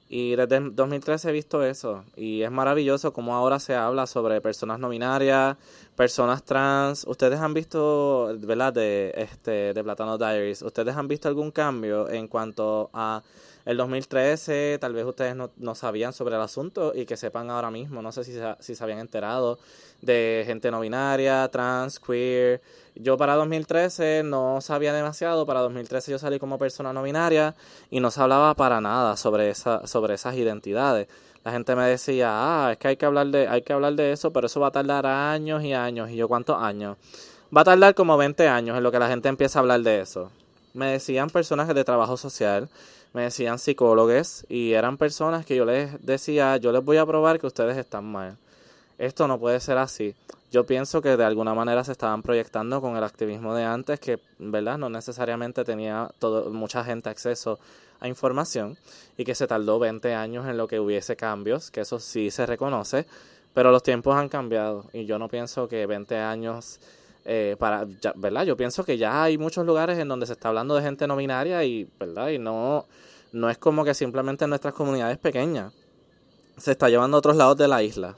[0.10, 4.42] Y desde el 2013 he visto eso y es maravilloso como ahora se habla sobre
[4.42, 5.58] personas no binarias,
[5.96, 7.06] personas trans.
[7.08, 8.74] Ustedes han visto, ¿verdad?
[8.74, 10.62] De este de Platano Diaries.
[10.62, 13.24] Ustedes han visto algún cambio en cuanto a
[13.65, 18.02] el 2013, tal vez ustedes no, sabían sobre el asunto y que sepan ahora mismo,
[18.02, 19.58] no sé si, se- habían enterado
[20.02, 22.62] de gente no binaria, trans, queer.
[22.95, 27.56] Yo para 2013 no sabía demasiado, para 2013 yo salí como persona no binaria
[27.89, 31.08] y no se hablaba para nada sobre, sobre esas identidades.
[31.43, 34.12] La gente me decía, ah, es que hay que hablar de, hay que hablar de
[34.13, 36.10] eso, pero eso va a tardar años y años.
[36.10, 36.97] Y yo, ¿cuántos años?
[37.56, 40.02] Va a tardar como 20 años en lo que la gente empieza a hablar de
[40.02, 40.32] eso.
[40.73, 42.69] Me decían personas de trabajo social,
[43.13, 47.39] me decían psicólogos y eran personas que yo les decía, yo les voy a probar
[47.39, 48.38] que ustedes están mal.
[48.97, 50.15] Esto no puede ser así.
[50.52, 54.19] Yo pienso que de alguna manera se estaban proyectando con el activismo de antes, que,
[54.38, 54.78] ¿verdad?
[54.78, 57.60] No necesariamente tenía todo, mucha gente acceso
[57.99, 58.78] a información
[59.17, 62.45] y que se tardó 20 años en lo que hubiese cambios, que eso sí se
[62.45, 63.06] reconoce,
[63.54, 66.80] pero los tiempos han cambiado y yo no pienso que 20 años
[67.26, 68.46] eh, para, ya- ¿verdad?
[68.46, 71.16] Yo pienso que ya hay muchos lugares en donde se está hablando de gente no
[71.16, 72.30] binaria y, ¿verdad?
[72.30, 72.86] Y no,
[73.32, 75.74] no es como que simplemente en nuestras comunidades pequeñas.
[76.58, 78.16] Se está llevando a otros lados de la isla.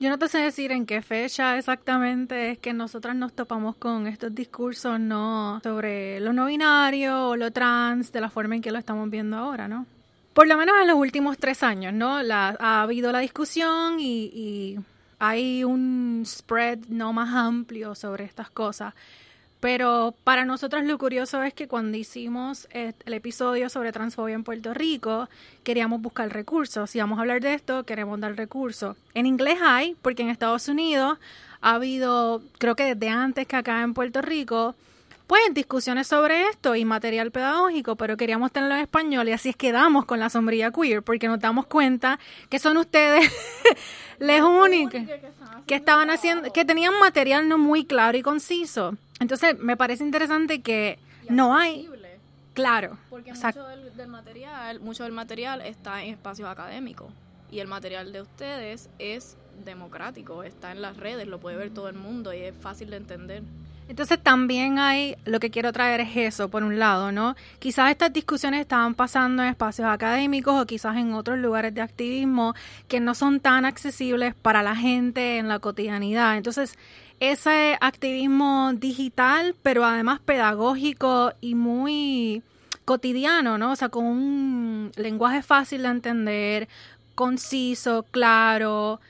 [0.00, 4.06] Yo no te sé decir en qué fecha exactamente es que nosotras nos topamos con
[4.06, 8.70] estos discursos no sobre lo no binario o lo trans de la forma en que
[8.70, 9.86] lo estamos viendo ahora, ¿no?
[10.34, 12.22] Por lo menos en los últimos tres años, ¿no?
[12.22, 14.78] La, ha habido la discusión y, y
[15.18, 18.94] hay un spread no más amplio sobre estas cosas.
[19.60, 24.72] Pero para nosotros lo curioso es que cuando hicimos el episodio sobre transfobia en Puerto
[24.72, 25.28] Rico,
[25.64, 26.90] queríamos buscar recursos.
[26.90, 28.96] Si vamos a hablar de esto, queremos dar recursos.
[29.14, 31.18] En inglés hay, porque en Estados Unidos
[31.60, 34.76] ha habido, creo que desde antes que acá en Puerto Rico,
[35.28, 39.56] pues discusiones sobre esto y material pedagógico, pero queríamos tenerlo en español y así es
[39.56, 43.30] que damos con la sombrilla queer, porque nos damos cuenta que son ustedes
[44.18, 45.02] los únicos
[45.66, 48.96] que estaban haciendo, que tenían material no muy claro y conciso.
[49.20, 51.90] Entonces, me parece interesante que no hay,
[52.54, 57.12] claro, Porque mucho del, del material, mucho del material está en espacios académicos
[57.50, 61.88] y el material de ustedes es democrático, está en las redes, lo puede ver todo
[61.88, 63.42] el mundo y es fácil de entender.
[63.88, 67.36] Entonces también hay, lo que quiero traer es eso, por un lado, ¿no?
[67.58, 72.54] Quizás estas discusiones estaban pasando en espacios académicos o quizás en otros lugares de activismo
[72.86, 76.36] que no son tan accesibles para la gente en la cotidianidad.
[76.36, 76.76] Entonces,
[77.18, 82.42] ese activismo digital, pero además pedagógico y muy
[82.84, 83.72] cotidiano, ¿no?
[83.72, 86.68] O sea, con un lenguaje fácil de entender,
[87.14, 89.00] conciso, claro,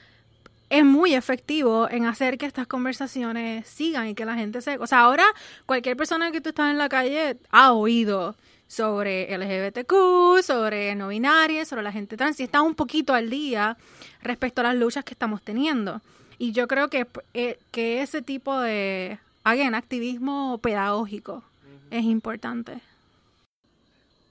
[0.70, 4.78] es muy efectivo en hacer que estas conversaciones sigan y que la gente se...
[4.78, 5.24] O sea, ahora
[5.66, 8.35] cualquier persona que tú estás en la calle ha oído
[8.66, 13.76] sobre LGBTQ, sobre no binarias, sobre la gente trans y está un poquito al día
[14.22, 16.02] respecto a las luchas que estamos teniendo.
[16.38, 21.42] Y yo creo que, eh, que ese tipo de, again, activismo pedagógico
[21.90, 22.81] es importante.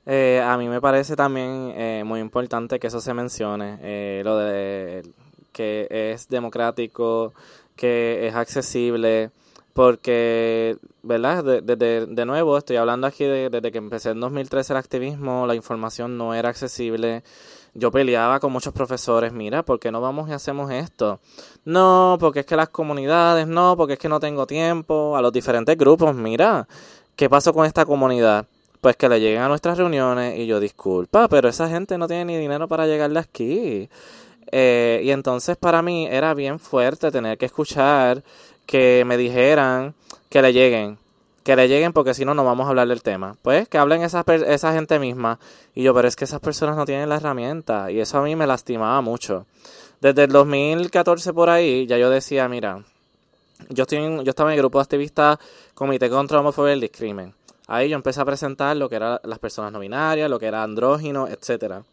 [0.09, 4.37] Eh, a mí me parece también eh, muy importante que eso se mencione, eh, lo
[4.37, 5.03] de
[5.57, 7.33] que es democrático,
[7.75, 9.31] que es accesible,
[9.73, 11.43] porque, ¿verdad?
[11.43, 11.75] De,
[12.07, 16.17] de- nuevo, estoy hablando aquí de- desde que empecé en 2013 el activismo, la información
[16.17, 17.23] no era accesible.
[17.73, 21.19] Yo peleaba con muchos profesores, mira, ¿por qué no vamos y hacemos esto?
[21.65, 25.31] No, porque es que las comunidades, no, porque es que no tengo tiempo, a los
[25.31, 26.67] diferentes grupos, mira,
[27.15, 28.47] ¿qué pasó con esta comunidad?
[28.81, 32.25] Pues que le lleguen a nuestras reuniones y yo, disculpa, pero esa gente no tiene
[32.25, 33.89] ni dinero para llegarle aquí.
[34.51, 38.23] Eh, y entonces para mí era bien fuerte tener que escuchar
[38.65, 39.93] que me dijeran
[40.29, 40.97] que le lleguen,
[41.43, 43.35] que le lleguen porque si no, no vamos a hablar del tema.
[43.41, 45.39] Pues que hablen esa, per- esa gente misma.
[45.75, 48.35] Y yo, pero es que esas personas no tienen la herramienta y eso a mí
[48.35, 49.45] me lastimaba mucho.
[50.01, 52.83] Desde el 2014 por ahí ya yo decía, mira,
[53.69, 55.37] yo, estoy en- yo estaba en el grupo de activistas
[55.73, 57.33] Comité contra la Homofobia y el Discrimen.
[57.67, 60.63] Ahí yo empecé a presentar lo que eran las personas no binarias, lo que era
[60.63, 61.83] andrógino, etcétera.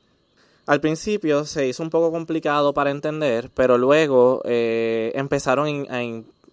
[0.66, 6.02] Al principio se hizo un poco complicado para entender, pero luego eh, empezaron a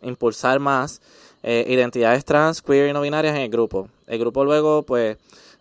[0.06, 1.02] impulsar más
[1.44, 3.88] eh, identidades trans, queer y no binarias en el grupo.
[4.08, 5.18] El grupo luego, pues,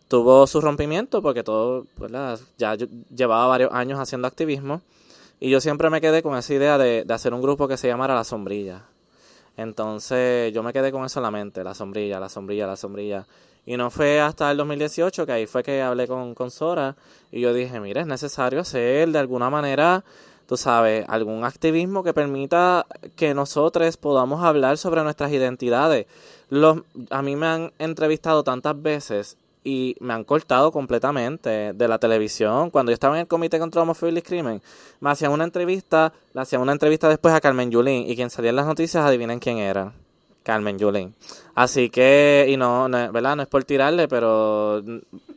[0.08, 2.40] tuvo su rompimiento porque todo, ¿verdad?
[2.58, 4.82] Ya yo llevaba varios años haciendo activismo
[5.38, 7.86] y yo siempre me quedé con esa idea de, de hacer un grupo que se
[7.86, 8.82] llamara La Sombrilla.
[9.56, 13.26] Entonces yo me quedé con eso en la mente, la sombrilla, la sombrilla, la sombrilla.
[13.66, 16.96] Y no fue hasta el 2018 que ahí fue que hablé con, con Sora
[17.30, 20.04] y yo dije, mira, es necesario hacer de alguna manera,
[20.46, 26.06] tú sabes, algún activismo que permita que nosotros podamos hablar sobre nuestras identidades.
[26.48, 26.78] Los,
[27.10, 32.70] a mí me han entrevistado tantas veces y me han cortado completamente de la televisión.
[32.70, 34.62] Cuando yo estaba en el Comité contra la Homofobia y el Discrimen,
[35.00, 38.50] me hacían una entrevista, le hacían una entrevista después a Carmen Yulín y quien salía
[38.50, 39.92] en las noticias, adivinen quién era.
[40.42, 41.14] Carmen Yulín.
[41.54, 43.36] Así que, y no, no, ¿verdad?
[43.36, 44.82] No es por tirarle, pero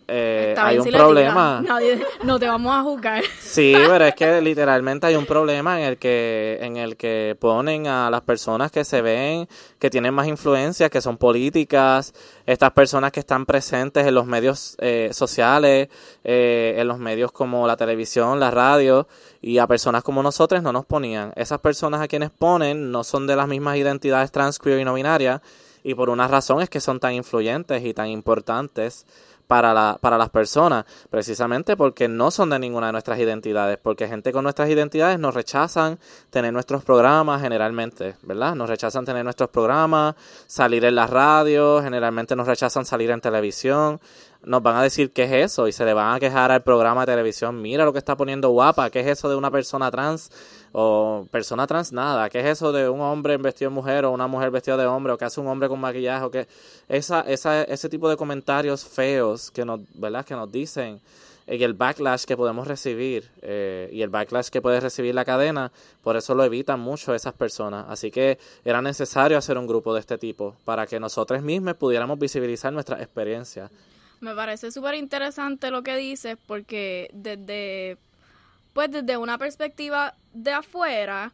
[0.08, 1.62] eh, hay un si problema.
[1.62, 3.24] Nadie, no te vamos a juzgar.
[3.39, 7.88] Sí, pero es que literalmente hay un problema en el que en el que ponen
[7.88, 9.48] a las personas que se ven
[9.80, 12.13] que tienen más influencia, que son políticas,
[12.45, 15.89] estas personas que están presentes en los medios eh, sociales,
[16.23, 19.08] eh, en los medios como la televisión, la radio,
[19.41, 21.34] y a personas como nosotros no nos ponían.
[21.36, 24.93] Esas personas a quienes ponen no son de las mismas identidades trans, queer y no
[24.93, 25.41] binarias,
[25.84, 29.06] y por una razón es que son tan influyentes y tan importantes
[29.54, 34.08] para, la, para las personas, precisamente porque no son de ninguna de nuestras identidades, porque
[34.08, 36.00] gente con nuestras identidades nos rechazan
[36.32, 38.56] tener nuestros programas generalmente, ¿verdad?
[38.56, 40.16] Nos rechazan tener nuestros programas,
[40.48, 44.02] salir en la radio, generalmente nos rechazan salir en televisión.
[44.45, 47.06] Nos van a decir qué es eso y se le van a quejar al programa
[47.06, 50.32] de televisión, mira lo que está poniendo guapa, qué es eso de una persona trans
[50.71, 54.27] o persona trans nada, qué es eso de un hombre vestido de mujer o una
[54.27, 56.47] mujer vestida de hombre o qué hace un hombre con maquillaje o qué
[56.89, 60.25] esa, esa, ese tipo de comentarios feos que nos, ¿verdad?
[60.25, 60.99] que nos dicen
[61.47, 65.71] y el backlash que podemos recibir eh, y el backlash que puede recibir la cadena,
[66.01, 67.86] por eso lo evitan mucho esas personas.
[67.89, 72.17] Así que era necesario hacer un grupo de este tipo para que nosotros mismos pudiéramos
[72.17, 73.69] visibilizar nuestras experiencias.
[74.23, 77.97] Me parece súper interesante lo que dices porque desde,
[78.71, 81.33] pues desde una perspectiva de afuera,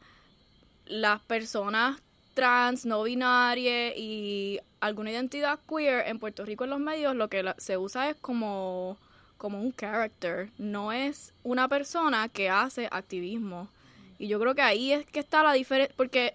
[0.88, 2.02] las personas
[2.34, 7.54] trans, no binarias y alguna identidad queer en Puerto Rico en los medios lo que
[7.60, 8.98] se usa es como
[9.38, 13.70] como un character, no es una persona que hace activismo.
[14.18, 16.34] Y yo creo que ahí es que está la diferencia, porque,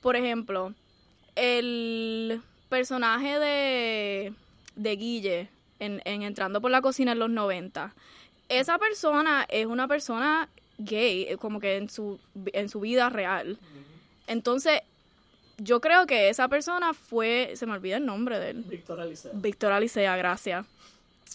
[0.00, 0.72] por ejemplo,
[1.34, 4.32] el personaje de,
[4.76, 5.48] de Guille
[5.80, 7.94] en, en Entrando por la Cocina en los 90,
[8.48, 12.18] esa persona es una persona gay, eh, como que en su,
[12.52, 13.58] en su vida real.
[14.26, 14.80] Entonces,
[15.58, 18.64] yo creo que esa persona fue, se me olvida el nombre de él.
[18.66, 19.32] Víctor Alicea.
[19.34, 20.66] Víctor Alicea, gracias.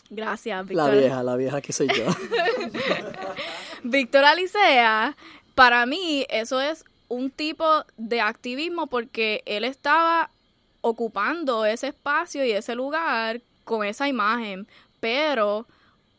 [0.10, 0.94] Gracias, Víctor.
[0.94, 2.06] La vieja, la vieja que soy yo.
[3.84, 5.16] Víctor Alicea,
[5.56, 10.30] para mí eso es un tipo de activismo porque él estaba
[10.82, 14.68] ocupando ese espacio y ese lugar con esa imagen,
[15.02, 15.68] pero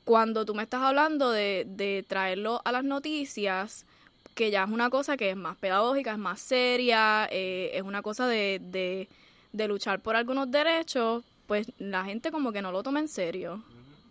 [0.05, 3.87] cuando tú me estás hablando de, de traerlo a las noticias,
[4.35, 8.03] que ya es una cosa que es más pedagógica, es más seria, eh, es una
[8.03, 9.09] cosa de, de,
[9.53, 13.63] de luchar por algunos derechos, pues la gente como que no lo toma en serio,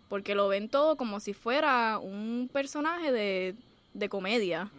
[0.08, 3.54] porque lo ven todo como si fuera un personaje de,
[3.94, 4.70] de comedia.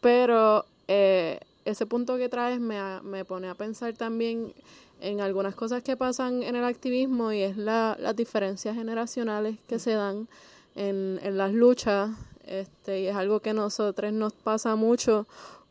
[0.00, 4.52] Pero eh, ese punto que traes me, me pone a pensar también
[5.00, 9.78] en algunas cosas que pasan en el activismo y es la, las diferencias generacionales que
[9.78, 10.28] se dan
[10.74, 12.10] en, las luchas.
[12.44, 15.26] Este, y es algo que a nosotros nos pasa mucho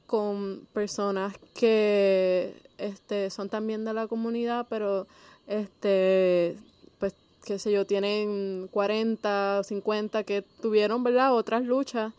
[0.07, 5.07] con personas que este, son también de la comunidad, pero
[5.47, 6.57] este
[6.99, 11.33] pues qué sé yo, tienen 40, 50 que tuvieron, ¿verdad?
[11.33, 12.13] Otras luchas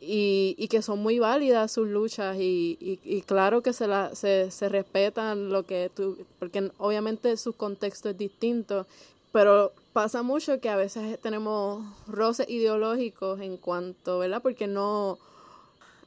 [0.00, 4.14] y, y que son muy válidas sus luchas y, y, y claro que se, la,
[4.14, 8.86] se, se respetan lo que tú, porque obviamente su contexto es distinto,
[9.32, 14.40] pero pasa mucho que a veces tenemos roces ideológicos en cuanto, ¿verdad?
[14.42, 15.18] Porque no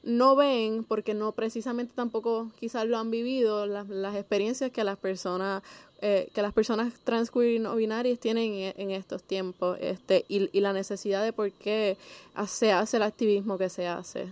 [0.04, 4.98] no ven, porque no precisamente tampoco quizás lo han vivido, las, las experiencias que las
[4.98, 5.64] personas
[6.02, 10.60] eh, que las personas trans, no binarias tienen en, en, estos tiempos este y, y
[10.60, 11.98] la necesidad de por qué
[12.46, 14.28] se hace el activismo que se hace.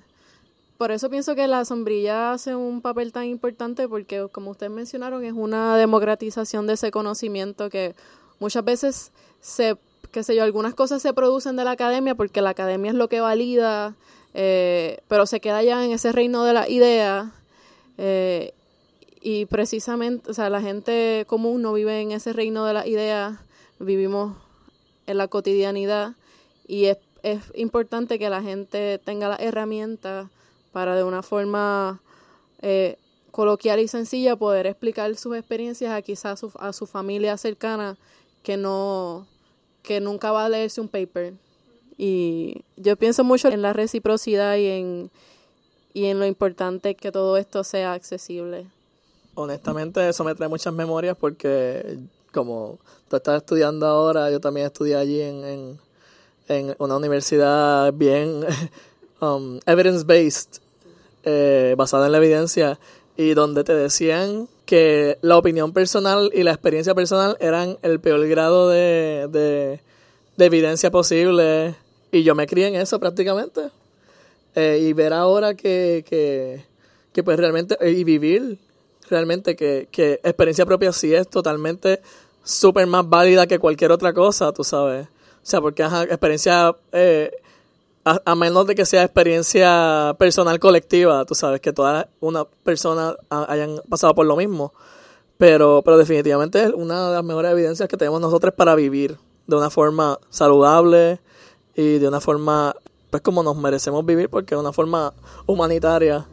[0.77, 5.23] Por eso pienso que la sombrilla hace un papel tan importante porque, como ustedes mencionaron,
[5.23, 7.95] es una democratización de ese conocimiento que
[8.39, 9.77] muchas veces se,
[10.11, 13.09] qué sé yo, algunas cosas se producen de la academia porque la academia es lo
[13.09, 13.95] que valida
[14.33, 17.33] eh, pero se queda ya en ese reino de la idea
[17.97, 18.53] eh,
[19.21, 23.43] y precisamente, o sea, la gente común no vive en ese reino de la idea,
[23.79, 24.35] vivimos
[25.05, 26.13] en la cotidianidad
[26.67, 30.29] y es, es importante que la gente tenga las herramientas
[30.71, 32.01] para de una forma
[32.61, 32.97] eh,
[33.31, 37.97] coloquial y sencilla poder explicar sus experiencias a quizás a su, a su familia cercana
[38.43, 39.27] que no
[39.83, 41.33] que nunca va a leerse un paper
[42.03, 45.11] y yo pienso mucho en la reciprocidad y en,
[45.93, 48.65] y en lo importante que todo esto sea accesible.
[49.35, 51.99] Honestamente, eso me trae muchas memorias porque
[52.33, 55.77] como tú estás estudiando ahora, yo también estudié allí en,
[56.47, 58.45] en, una universidad bien
[59.21, 60.59] um, evidence-based,
[61.23, 62.79] eh, basada en la evidencia,
[63.15, 68.27] y donde te decían que la opinión personal y la experiencia personal eran el peor
[68.27, 69.81] grado de, de,
[70.37, 71.75] de evidencia posible
[72.11, 73.69] y yo me crié en eso prácticamente.
[74.55, 76.65] Eh, y ver ahora que, que,
[77.13, 78.59] que pues realmente, eh, y vivir
[79.09, 82.01] realmente que, que experiencia propia sí es totalmente
[82.43, 85.07] súper más válida que cualquier otra cosa, tú sabes.
[85.07, 87.31] O sea, porque ajá, experiencia, eh,
[88.03, 93.81] a, menos de que sea experiencia personal colectiva, tú sabes, que todas una persona hayan
[93.89, 94.73] pasado por lo mismo.
[95.37, 99.55] Pero, pero definitivamente es una de las mejores evidencias que tenemos nosotros para vivir de
[99.55, 101.19] una forma saludable,
[101.75, 102.75] y de una forma,
[103.09, 105.13] pues como nos merecemos vivir, porque de una forma
[105.45, 106.27] humanitaria.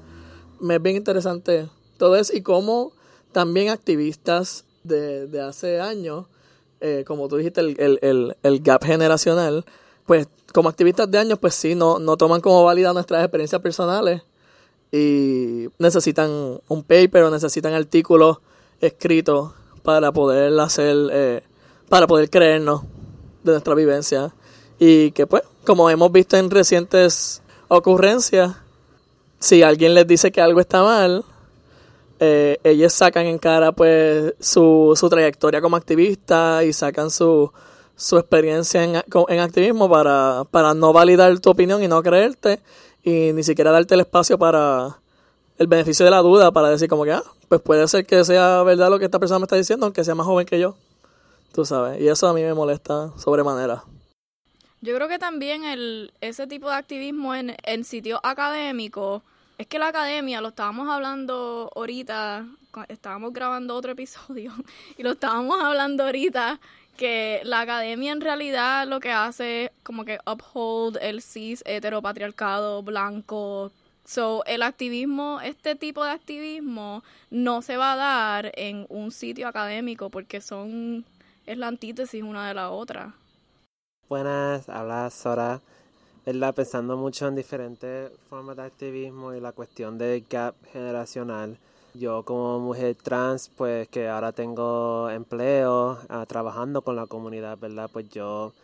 [0.60, 1.68] Me es bien interesante
[1.98, 2.92] todo eso y cómo
[3.32, 6.26] también activistas de, de hace años,
[6.80, 9.64] eh, como tú dijiste, el, el, el, gap generacional,
[10.06, 14.22] pues como activistas de años, pues sí, no, no toman como válida nuestras experiencias personales
[14.90, 18.38] y necesitan un paper o necesitan artículos
[18.80, 21.42] escritos para poder hacer, eh,
[21.88, 22.82] para poder creernos
[23.42, 24.34] de nuestra vivencia.
[24.78, 28.56] Y que pues, como hemos visto en recientes ocurrencias,
[29.38, 31.24] si alguien les dice que algo está mal,
[32.20, 37.52] eh, ellos sacan en cara pues su, su trayectoria como activista y sacan su,
[37.94, 42.60] su experiencia en, en activismo para, para no validar tu opinión y no creerte
[43.04, 44.98] y ni siquiera darte el espacio para
[45.58, 48.62] el beneficio de la duda para decir como que, ah, pues puede ser que sea
[48.62, 50.76] verdad lo que esta persona me está diciendo, aunque sea más joven que yo.
[51.52, 53.84] Tú sabes, y eso a mí me molesta sobremanera.
[54.80, 59.22] Yo creo que también el, ese tipo de activismo en, en sitios académicos,
[59.58, 62.46] es que la academia, lo estábamos hablando ahorita,
[62.86, 64.52] estábamos grabando otro episodio,
[64.96, 66.60] y lo estábamos hablando ahorita,
[66.96, 72.82] que la academia en realidad lo que hace es como que uphold el cis heteropatriarcado
[72.82, 73.72] blanco.
[74.04, 79.46] So, el activismo, este tipo de activismo no se va a dar en un sitio
[79.48, 81.04] académico porque son,
[81.46, 83.12] es la antítesis una de la otra.
[84.08, 85.60] Buenas, habla Sora.
[86.24, 86.54] ¿Verdad?
[86.54, 91.58] Pensando mucho en diferentes formas de activismo y la cuestión del gap generacional.
[91.92, 97.90] Yo como mujer trans, pues que ahora tengo empleo, ah, trabajando con la comunidad, ¿verdad?
[97.92, 98.54] Pues yo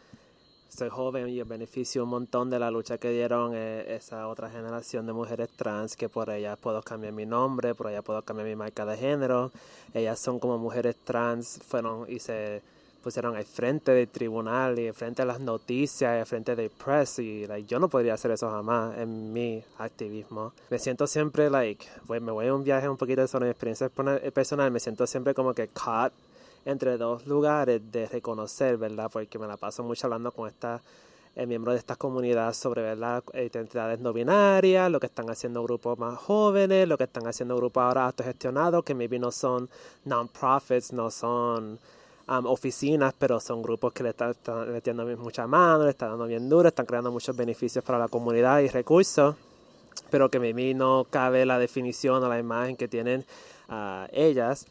[0.70, 5.04] soy joven y beneficio un montón de la lucha que dieron eh, esa otra generación
[5.04, 8.56] de mujeres trans, que por ellas puedo cambiar mi nombre, por ellas puedo cambiar mi
[8.56, 9.52] marca de género.
[9.92, 12.62] Ellas son como mujeres trans, fueron y se
[13.04, 16.70] pusieron al frente del tribunal y al frente de las noticias y al frente del
[16.70, 20.54] press y like, yo no podría hacer eso jamás en mi activismo.
[20.70, 23.90] Me siento siempre like, pues, me voy a un viaje un poquito sobre mi experiencia
[24.32, 26.14] personal, me siento siempre como que caught
[26.64, 29.10] entre dos lugares de reconocer, ¿verdad?
[29.12, 30.80] Porque me la paso mucho hablando con esta
[31.36, 33.24] eh, miembros de esta comunidad sobre ¿verdad?
[33.34, 37.82] identidades no binarias, lo que están haciendo grupos más jóvenes, lo que están haciendo grupos
[37.82, 39.68] ahora autogestionados, que maybe no son
[40.04, 41.80] non-profits, no son
[42.28, 46.26] um, oficinas, pero son grupos que le están, están metiendo mucha mano, le están dando
[46.26, 49.36] bien duro, están creando muchos beneficios para la comunidad y recursos,
[50.10, 53.24] pero que maybe no cabe la definición o la imagen que tienen
[53.68, 54.66] ah, ellas,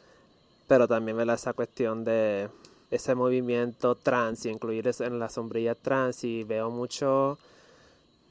[0.66, 1.36] pero también ¿verdad?
[1.36, 2.48] esa cuestión de
[2.90, 7.38] ese movimiento trans y incluir eso en la sombrilla trans y veo mucho,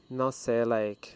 [0.08, 1.08] no sé, like,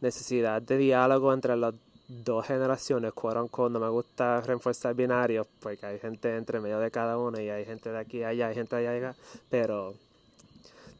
[0.00, 1.74] necesidad de diálogo entre las
[2.08, 3.72] dos generaciones, quote unquote.
[3.72, 7.64] No me gusta reforzar binarios porque hay gente entre medio de cada uno y hay
[7.64, 9.14] gente de aquí y allá, hay gente de allá
[9.50, 9.94] pero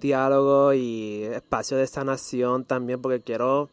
[0.00, 3.68] diálogo y espacio de sanación también porque quiero,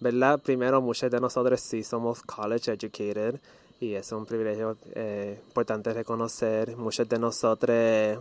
[0.00, 0.40] ¿verdad?
[0.40, 3.40] Primero, muchos de nosotros sí somos college educated
[3.80, 6.76] y es un privilegio eh, importante reconocer.
[6.76, 8.18] Muchos de nosotros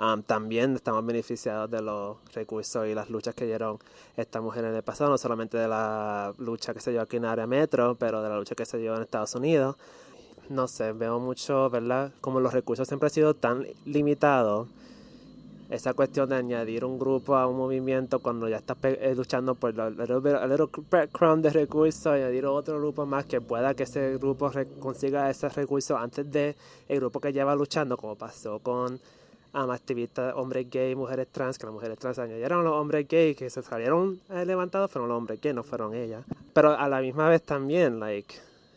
[0.00, 3.78] um, también estamos beneficiados de los recursos y las luchas que dieron
[4.16, 7.26] estas mujeres en el pasado, no solamente de la lucha que se dio aquí en
[7.26, 9.76] área metro, pero de la lucha que se dio en Estados Unidos.
[10.48, 12.12] No sé, veo mucho, ¿verdad?
[12.20, 14.68] Como los recursos siempre han sido tan limitados,
[15.70, 19.70] esa cuestión de añadir un grupo a un movimiento cuando ya estás eh, luchando por
[19.70, 25.30] el little, breadcrumb de recursos, añadir otro grupo más que pueda que ese grupo consiga
[25.30, 26.56] ese recurso antes de
[26.88, 29.00] el grupo que lleva luchando, como pasó con
[29.54, 33.50] um, activistas, hombres gay, mujeres trans, que las mujeres trans añadieron los hombres gay que
[33.50, 36.24] se salieron eh, levantados, fueron los hombres gay, no fueron ellas.
[36.52, 38.34] Pero a la misma vez también, like,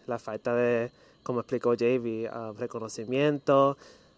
[0.08, 0.92] la falta de,
[1.24, 3.78] como explicó JV, uh, reconocimiento,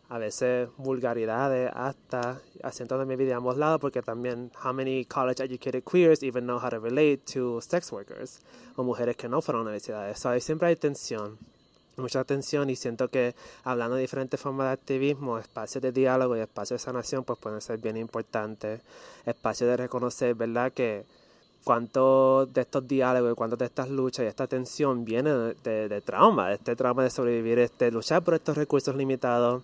[0.10, 5.06] a veces vulgaridades hasta haciendo de mi vida a ambos lados porque también how many
[5.06, 8.40] college educated queers even know how to relate to sex workers
[8.76, 10.20] o mujeres que no fueron a universidades.
[10.20, 11.38] So, ahí siempre hay tensión,
[11.98, 16.40] mucha tensión y siento que hablando de diferentes formas de activismo, espacios de diálogo y
[16.40, 18.82] espacios de sanación pues pueden ser bien importantes,
[19.26, 20.72] espacios de reconocer, ¿verdad?
[20.74, 21.06] Que
[21.64, 26.50] cuánto de estos diálogos y cuánto de estas luchas y esta tensión viene de, trauma,
[26.50, 29.64] de este trauma de sobrevivir, este luchar por estos recursos limitados,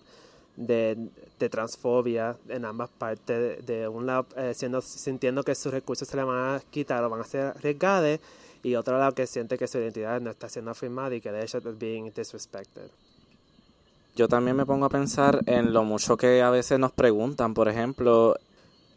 [0.56, 1.08] de,
[1.50, 6.16] transfobia en ambas partes, de, de un lado eh, siendo, sintiendo que sus recursos se
[6.16, 8.20] le van a quitar o van a ser arriesgados,
[8.62, 11.42] y otro lado que siente que su identidad no está siendo afirmada y que de
[11.42, 12.90] hecho es being disrespected.
[14.14, 17.68] Yo también me pongo a pensar en lo mucho que a veces nos preguntan, por
[17.68, 18.36] ejemplo,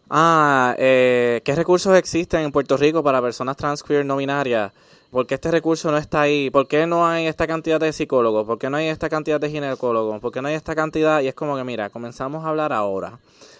[0.09, 4.73] ah, eh, ¿qué recursos existen en Puerto Rico para personas trans, queer, no binarias?
[5.11, 6.49] ¿Por qué este recurso no está ahí?
[6.49, 8.45] ¿Por qué no hay esta cantidad de psicólogos?
[8.45, 10.19] ¿Por qué no hay esta cantidad de ginecólogos?
[10.19, 11.21] ¿Por qué no hay esta cantidad?
[11.21, 13.17] Y es como que, mira, comenzamos a hablar ahora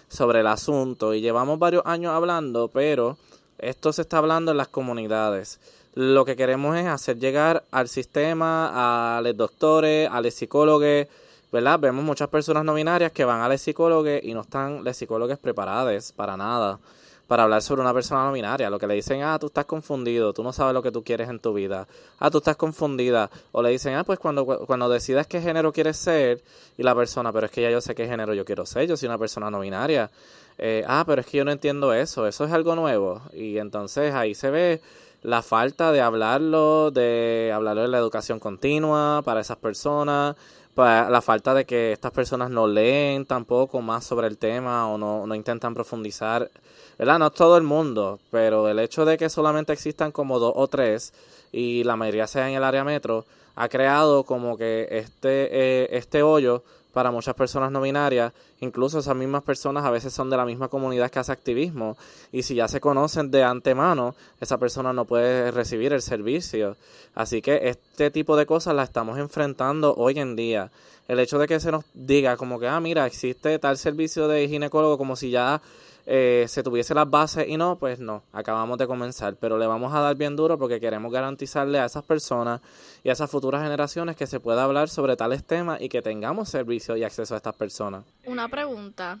[0.08, 3.16] sobre el asunto y llevamos varios años hablando, pero
[3.58, 5.58] esto se está hablando en las comunidades.
[5.96, 11.06] Lo que queremos es hacer llegar al sistema, a los doctores, a los psicólogos,
[11.50, 11.80] ¿verdad?
[11.80, 15.38] Vemos muchas personas no binarias que van a los psicólogos y no están los psicólogos
[15.38, 16.78] preparados para nada
[17.26, 18.70] para hablar sobre una persona no binaria.
[18.70, 21.28] Lo que le dicen, ah, tú estás confundido, tú no sabes lo que tú quieres
[21.28, 21.88] en tu vida.
[22.18, 23.30] Ah, tú estás confundida.
[23.52, 26.42] O le dicen, ah, pues cuando, cuando decidas qué género quieres ser,
[26.76, 28.96] y la persona, pero es que ya yo sé qué género yo quiero ser, yo
[28.96, 30.10] soy una persona no binaria.
[30.58, 33.22] Eh, ah, pero es que yo no entiendo eso, eso es algo nuevo.
[33.32, 34.80] Y entonces ahí se ve
[35.22, 40.36] la falta de hablarlo, de hablarlo de la educación continua para esas personas,
[40.74, 44.98] para la falta de que estas personas no leen tampoco más sobre el tema o
[44.98, 46.50] no, no intentan profundizar,
[46.98, 47.18] ¿verdad?
[47.18, 50.68] No es todo el mundo, pero el hecho de que solamente existan como dos o
[50.68, 51.12] tres
[51.50, 56.22] y la mayoría sea en el área metro, ha creado como que este, eh, este
[56.22, 56.62] hoyo
[56.96, 60.68] para muchas personas no binarias, incluso esas mismas personas a veces son de la misma
[60.68, 61.94] comunidad que hace activismo
[62.32, 66.78] y si ya se conocen de antemano, esa persona no puede recibir el servicio.
[67.14, 70.70] Así que este tipo de cosas las estamos enfrentando hoy en día.
[71.06, 74.48] El hecho de que se nos diga como que, ah, mira, existe tal servicio de
[74.48, 75.60] ginecólogo como si ya
[76.08, 79.92] eh, se tuviese las bases y no, pues no, acabamos de comenzar, pero le vamos
[79.92, 82.60] a dar bien duro porque queremos garantizarle a esas personas
[83.02, 86.48] y a esas futuras generaciones que se pueda hablar sobre tales temas y que tengamos
[86.48, 88.04] servicio y acceso a estas personas.
[88.24, 89.18] Una pregunta,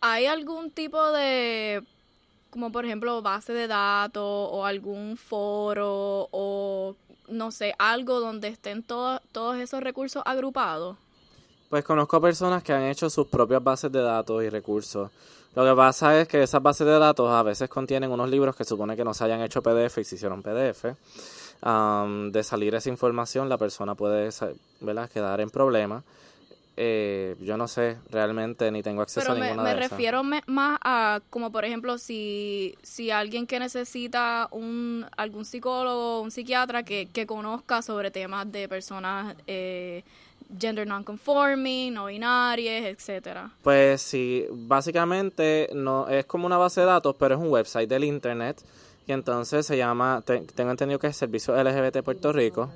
[0.00, 1.84] ¿hay algún tipo de,
[2.50, 6.96] como por ejemplo, base de datos o algún foro o
[7.28, 10.96] no sé, algo donde estén todos todos esos recursos agrupados?
[11.68, 15.10] Pues conozco personas que han hecho sus propias bases de datos y recursos.
[15.54, 18.64] Lo que pasa es que esas bases de datos a veces contienen unos libros que
[18.64, 20.84] supone que no se hayan hecho PDF y se hicieron PDF.
[22.32, 24.30] de salir esa información, la persona puede
[24.80, 25.10] ¿verdad?
[25.10, 26.04] quedar en problemas.
[26.80, 29.90] Eh, yo no sé realmente ni tengo acceso Pero a ninguna me, de me esas.
[29.90, 36.30] refiero más a, como por ejemplo, si, si alguien que necesita un algún psicólogo, un
[36.30, 40.04] psiquiatra que, que conozca sobre temas de personas eh,
[40.58, 43.50] gender non-conforming, no binarias, etcétera.
[43.62, 48.04] Pues sí, básicamente no es como una base de datos, pero es un website del
[48.04, 48.62] internet
[49.06, 52.70] y entonces se llama, te- tengo entendido que es Servicio LGBT Puerto Rico,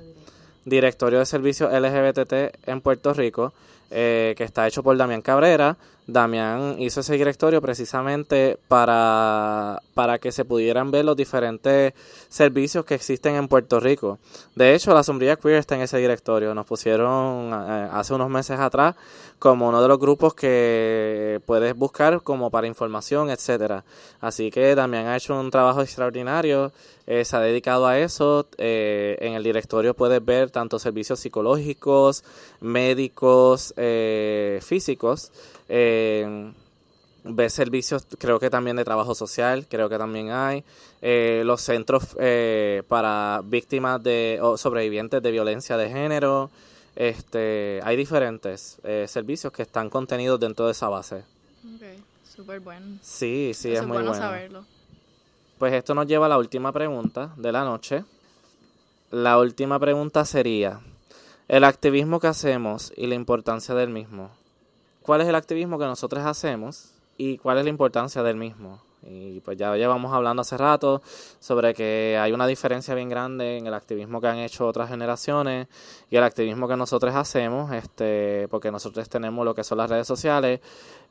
[0.65, 3.53] Directorio de Servicios LGBT en Puerto Rico,
[3.91, 5.77] eh, que está hecho por Damián Cabrera.
[6.05, 11.93] Damián hizo ese directorio precisamente para, para que se pudieran ver los diferentes
[12.27, 14.19] servicios que existen en Puerto Rico.
[14.55, 16.53] De hecho, la sombrilla queer está en ese directorio.
[16.53, 18.95] Nos pusieron eh, hace unos meses atrás
[19.39, 23.83] como uno de los grupos que puedes buscar como para información, etcétera.
[24.21, 26.71] Así que Damián ha hecho un trabajo extraordinario,
[27.07, 28.47] eh, se ha dedicado a eso.
[28.57, 32.23] eh, en el directorio puedes ver tanto servicios psicológicos,
[32.61, 35.31] médicos, eh, físicos.
[35.69, 36.51] Eh,
[37.23, 40.63] ves servicios, creo que también de trabajo social, creo que también hay.
[41.01, 46.49] Eh, los centros eh, para víctimas de o sobrevivientes de violencia de género.
[46.95, 51.23] Este, hay diferentes servicios que están contenidos dentro de esa base.
[51.75, 51.81] Ok,
[52.23, 52.99] súper bueno.
[53.01, 54.23] Sí, sí, es muy bueno, bueno.
[54.23, 54.65] saberlo.
[55.57, 58.03] Pues esto nos lleva a la última pregunta de la noche.
[59.11, 60.81] La última pregunta sería,
[61.47, 64.31] el activismo que hacemos y la importancia del mismo.
[65.01, 68.81] ¿Cuál es el activismo que nosotros hacemos y cuál es la importancia del mismo?
[69.05, 71.01] Y pues ya llevamos hablando hace rato
[71.39, 75.67] sobre que hay una diferencia bien grande en el activismo que han hecho otras generaciones
[76.09, 80.07] y el activismo que nosotros hacemos, este, porque nosotros tenemos lo que son las redes
[80.07, 80.61] sociales,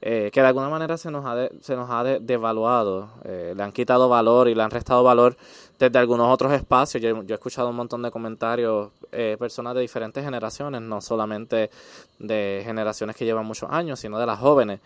[0.01, 3.53] eh, que de alguna manera se nos ha, de- se nos ha de- devaluado, eh,
[3.57, 5.37] le han quitado valor y le han restado valor
[5.79, 7.03] desde algunos otros espacios.
[7.03, 11.71] Yo, yo he escuchado un montón de comentarios, eh, personas de diferentes generaciones, no solamente
[12.19, 14.81] de generaciones que llevan muchos años, sino de las jóvenes,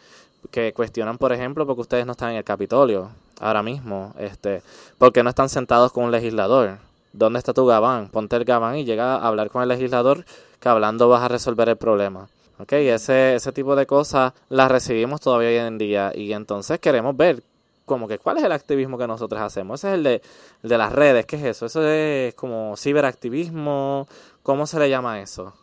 [0.51, 3.11] que cuestionan, por ejemplo, porque ustedes no están en el Capitolio
[3.41, 4.63] ahora mismo, este,
[4.99, 6.79] porque no están sentados con un legislador.
[7.13, 8.09] ¿Dónde está tu gabán?
[8.09, 10.25] Ponte el gabán y llega a hablar con el legislador,
[10.61, 12.29] que hablando vas a resolver el problema.
[12.59, 12.73] ¿Ok?
[12.73, 17.43] Ese, ese tipo de cosas las recibimos todavía hoy en día y entonces queremos ver
[17.85, 19.81] como que cuál es el activismo que nosotros hacemos.
[19.81, 20.23] Ese es el de,
[20.63, 21.27] de las redes.
[21.27, 21.67] ¿Qué es eso?
[21.67, 24.09] Eso es como ciberactivismo.
[24.43, 25.55] ¿Cómo se le llama eso?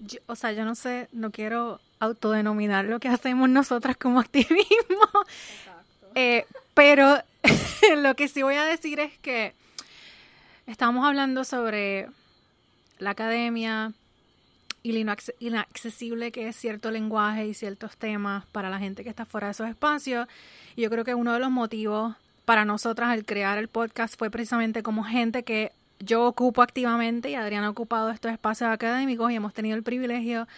[0.00, 5.08] Yo- o sea, yo no sé, no quiero autodenominar lo que hacemos nosotras como activismo.
[6.14, 7.22] Eh, pero
[7.98, 9.54] lo que sí voy a decir es que
[10.66, 12.08] estamos hablando sobre
[12.98, 13.92] la academia
[14.82, 19.10] y lo inac- inaccesible que es cierto lenguaje y ciertos temas para la gente que
[19.10, 20.26] está fuera de esos espacios.
[20.74, 24.30] Y yo creo que uno de los motivos para nosotras al crear el podcast fue
[24.30, 29.36] precisamente como gente que yo ocupo activamente y Adriana ha ocupado estos espacios académicos y
[29.36, 30.48] hemos tenido el privilegio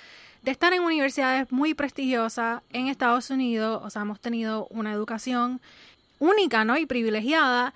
[0.42, 5.60] de estar en universidades muy prestigiosas en Estados Unidos, o sea, hemos tenido una educación
[6.18, 6.76] única, ¿no?
[6.76, 7.74] Y privilegiada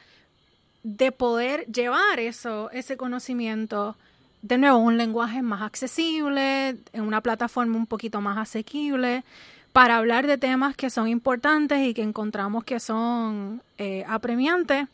[0.82, 3.96] de poder llevar eso, ese conocimiento,
[4.42, 9.24] de nuevo, un lenguaje más accesible, en una plataforma un poquito más asequible,
[9.72, 14.86] para hablar de temas que son importantes y que encontramos que son eh, apremiantes,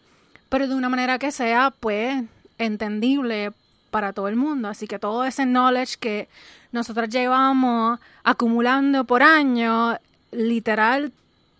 [0.48, 2.24] pero de una manera que sea, pues,
[2.58, 3.52] entendible
[3.90, 4.68] para todo el mundo.
[4.68, 6.28] Así que todo ese knowledge que
[6.72, 9.96] nosotros llevamos acumulando por años,
[10.32, 11.12] literal,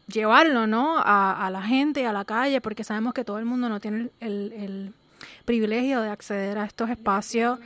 [0.06, 0.96] llevarlo, ¿no?
[0.98, 4.52] A, la gente, a la calle, porque sabemos que todo el mundo no tiene el,
[4.52, 4.92] el
[5.44, 7.58] privilegio de acceder a estos espacios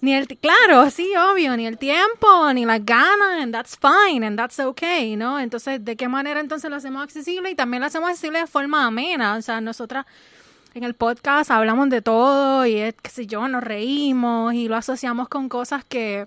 [0.00, 4.38] ni el claro sí obvio ni el tiempo ni las ganas and that's fine and
[4.38, 8.08] that's okay no entonces de qué manera entonces lo hacemos accesible y también lo hacemos
[8.08, 10.06] accesible de forma amena o sea nosotras
[10.74, 14.76] en el podcast hablamos de todo y es que si yo nos reímos y lo
[14.76, 16.26] asociamos con cosas que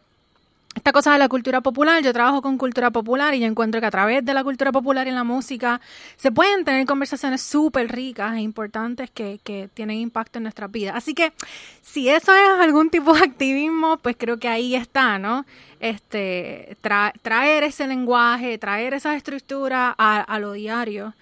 [0.74, 3.88] esta cosa de la cultura popular, yo trabajo con cultura popular y yo encuentro que
[3.88, 5.82] a través de la cultura popular y la música
[6.16, 10.94] se pueden tener conversaciones súper ricas e importantes que, que tienen impacto en nuestra vida.
[10.96, 11.34] Así que
[11.82, 15.46] si eso es algún tipo de activismo, pues creo que ahí está, ¿no?
[15.82, 16.78] Este,
[17.22, 21.14] traer ese lenguaje, traer esas estructuras a, a lo diario.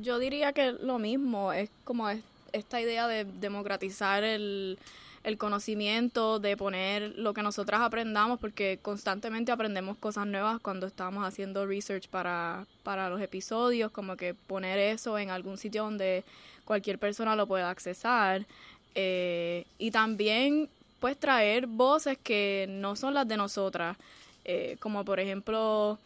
[0.00, 2.08] Yo diría que lo mismo, es como
[2.52, 4.78] esta idea de democratizar el
[5.22, 11.26] el conocimiento, de poner lo que nosotras aprendamos, porque constantemente aprendemos cosas nuevas cuando estamos
[11.26, 16.24] haciendo research para, para los episodios, como que poner eso en algún sitio donde
[16.64, 18.46] cualquier persona lo pueda accesar.
[18.94, 20.68] Eh, y también
[21.00, 23.96] pues traer voces que no son las de nosotras,
[24.44, 25.98] eh, como por ejemplo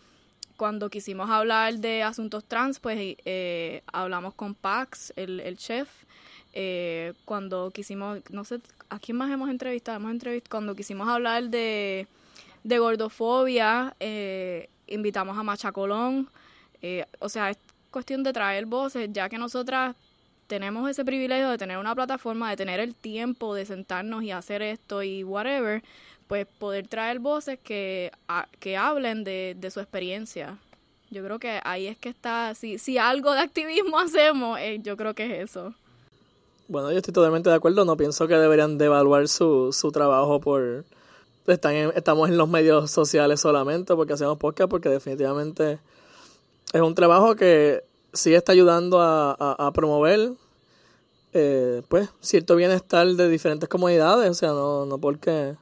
[0.57, 5.89] cuando quisimos hablar de asuntos trans, pues eh, hablamos con Pax, el chef,
[6.57, 9.97] eh, cuando quisimos, no sé, ¿a quién más hemos entrevistado?
[9.97, 12.07] Hemos entrevistado cuando quisimos hablar de,
[12.63, 16.29] de gordofobia, eh, invitamos a Macha Colón,
[16.81, 17.59] eh, o sea, es
[17.91, 19.97] cuestión de traer voces, ya que nosotras
[20.47, 24.63] tenemos ese privilegio de tener una plataforma, de tener el tiempo de sentarnos y hacer
[24.63, 25.83] esto y whatever,
[26.29, 28.13] pues poder traer voces que,
[28.61, 30.57] que hablen de, de su experiencia.
[31.11, 35.15] Yo creo que ahí es que está, si, si algo de activismo hacemos, yo creo
[35.15, 35.75] que es eso.
[36.67, 37.85] Bueno, yo estoy totalmente de acuerdo.
[37.85, 40.85] No pienso que deberían devaluar su, su trabajo por...
[41.47, 45.79] Están estamos en los medios sociales solamente porque hacemos podcast, porque definitivamente
[46.73, 47.85] es un trabajo que
[48.15, 50.33] sí está ayudando a, a, promover
[51.35, 54.31] eh, pues cierto bienestar de diferentes comunidades.
[54.31, 55.55] O sea, no, no porque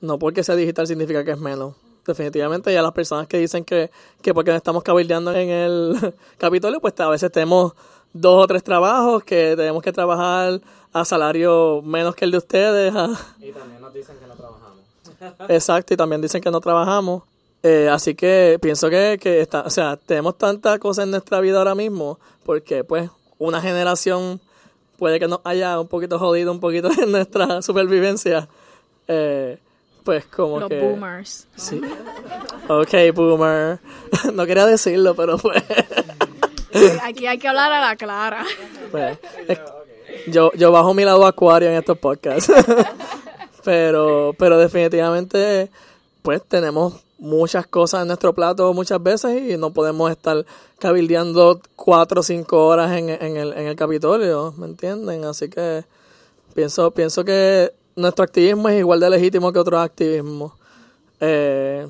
[0.00, 1.74] no porque sea digital significa que es menos.
[2.06, 3.90] Definitivamente, ya las personas que dicen que,
[4.22, 7.74] que porque estamos cabildeando en el Capitolio, pues a veces tenemos
[8.12, 10.60] dos o tres trabajos que tenemos que trabajar
[10.92, 12.92] a salario menos que el de ustedes.
[13.40, 14.78] Y también nos dicen que no trabajamos.
[15.48, 17.22] Exacto, y también dicen que no trabajamos.
[17.62, 21.58] Eh, así que pienso que, que está, o sea, tenemos tantas cosas en nuestra vida
[21.58, 24.40] ahora mismo porque pues una generación
[24.96, 28.48] puede que nos haya un poquito jodido un poquito en nuestra supervivencia.
[29.06, 29.58] Eh,
[30.04, 30.80] pues como Los que...
[30.80, 31.46] boomers.
[31.56, 31.80] Sí.
[32.68, 33.78] Ok, boomer.
[34.32, 35.62] no quería decirlo, pero pues...
[37.02, 38.44] Aquí hay que hablar a la clara.
[38.90, 39.18] Pues,
[40.26, 42.52] yo, yo bajo mi lado acuario en estos podcasts.
[43.64, 45.70] pero, pero definitivamente,
[46.22, 50.46] pues tenemos muchas cosas en nuestro plato muchas veces y no podemos estar
[50.78, 55.24] cabildeando cuatro o cinco horas en, en, el, en el Capitolio, ¿me entienden?
[55.24, 55.84] Así que
[56.54, 60.52] pienso, pienso que nuestro activismo es igual de legítimo que otros activismos.
[61.20, 61.86] Eh,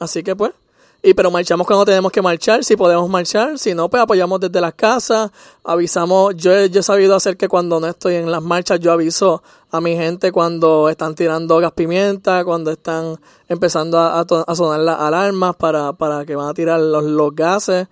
[0.00, 0.52] así que pues,
[1.00, 4.60] y pero marchamos cuando tenemos que marchar, si podemos marchar, si no, pues apoyamos desde
[4.60, 5.30] las casas,
[5.62, 9.80] avisamos, yo, he sabido hacer que cuando no estoy en las marchas, yo aviso a
[9.80, 13.16] mi gente cuando están tirando gas pimienta, cuando están
[13.48, 14.26] empezando a,
[14.56, 17.86] sonar las alarmas para, para que van a tirar los, los gases,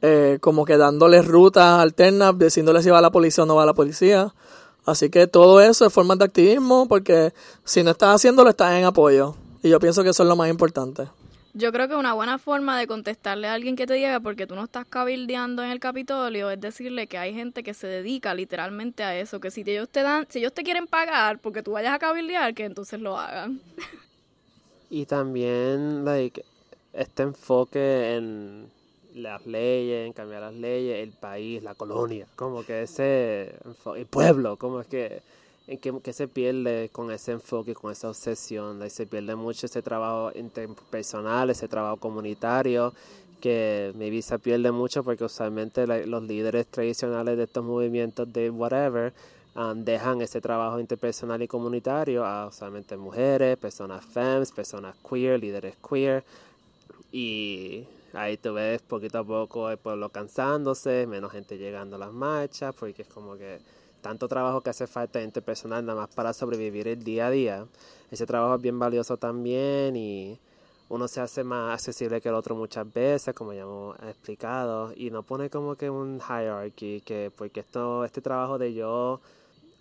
[0.00, 3.74] eh, como que dándoles rutas alternas, diciéndoles si va la policía o no va la
[3.74, 4.32] policía.
[4.86, 7.32] Así que todo eso es forma de activismo, porque
[7.64, 9.34] si no estás haciéndolo, estás en apoyo.
[9.64, 11.08] Y yo pienso que eso es lo más importante.
[11.54, 14.54] Yo creo que una buena forma de contestarle a alguien que te diga porque tú
[14.54, 19.02] no estás cabildeando en el Capitolio es decirle que hay gente que se dedica literalmente
[19.02, 21.94] a eso, que si ellos te dan, si ellos te quieren pagar porque tú vayas
[21.94, 23.60] a cabildear, que entonces lo hagan.
[24.88, 26.42] Y también, like,
[26.92, 28.70] este enfoque en
[29.14, 33.54] las leyes, en cambiar las leyes, el país, la colonia, como que ese,
[33.96, 35.22] el pueblo, como es que
[35.66, 40.32] en que, se pierde con ese enfoque, con esa obsesión, se pierde mucho ese trabajo
[40.34, 42.92] interpersonal, ese trabajo comunitario,
[43.40, 49.12] que maybe se pierde mucho porque usualmente los líderes tradicionales de estos movimientos de whatever
[49.56, 55.74] um, dejan ese trabajo interpersonal y comunitario a usualmente mujeres, personas femmes, personas queer, líderes
[55.76, 56.24] queer,
[57.10, 57.84] y
[58.14, 62.74] ahí tú ves poquito a poco el pueblo cansándose, menos gente llegando a las marchas,
[62.78, 63.58] porque es como que
[64.02, 67.66] tanto trabajo que hace falta interpersonal nada más para sobrevivir el día a día.
[68.10, 70.38] Ese trabajo es bien valioso también y
[70.90, 75.10] uno se hace más accesible que el otro muchas veces, como ya hemos explicado, y
[75.10, 79.20] no pone como que un hierarchy, que porque esto, este trabajo de yo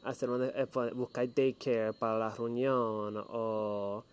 [0.04, 0.50] hacer un,
[0.96, 4.04] buscar daycare para la reunión o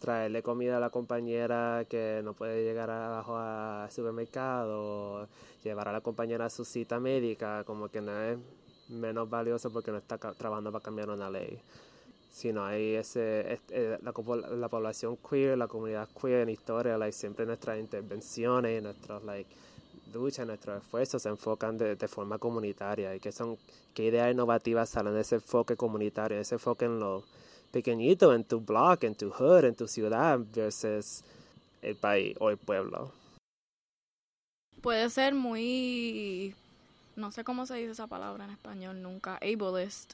[0.00, 5.28] traerle comida a la compañera que no puede llegar abajo al supermercado,
[5.64, 8.38] llevar a la compañera a su cita médica, como que no es
[8.88, 11.58] menos valioso porque no está trabajando para cambiar una ley.
[12.32, 14.12] Sino hay ese, es- eh, la,
[14.56, 19.48] la población queer, la comunidad queer en historia, like, siempre nuestras intervenciones, nuestros like,
[20.12, 23.56] luchas, nuestros esfuerzos se enfocan de, de forma comunitaria y que son,
[23.94, 27.24] qué ideas innovativas salen de ese enfoque comunitario, ese enfoque en lo
[27.72, 31.22] pequeñito, en tu block, en tu hood, en tu ciudad versus
[31.82, 33.12] el país o el pueblo.
[34.82, 36.54] Puede ser muy...
[37.16, 39.38] No sé cómo se dice esa palabra en español nunca.
[39.42, 40.12] Ableist.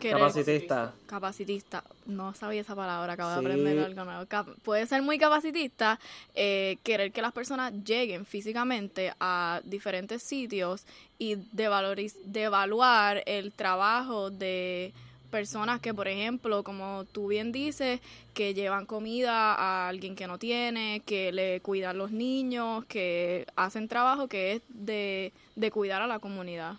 [0.00, 0.92] Capacitista.
[1.06, 1.84] capacitista.
[2.06, 4.26] No sabía esa palabra, acabo de aprender algo nuevo.
[4.26, 6.00] Cap- puede ser muy capacitista
[6.34, 10.82] eh, querer que las personas lleguen físicamente a diferentes sitios
[11.16, 14.92] y devaluar el trabajo de
[15.34, 17.98] personas que, por ejemplo, como tú bien dices,
[18.34, 23.88] que llevan comida a alguien que no tiene, que le cuidan los niños, que hacen
[23.88, 26.74] trabajo que es de, de cuidar a la comunidad.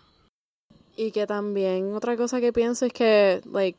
[0.96, 3.78] Y que también otra cosa que pienso es que, like,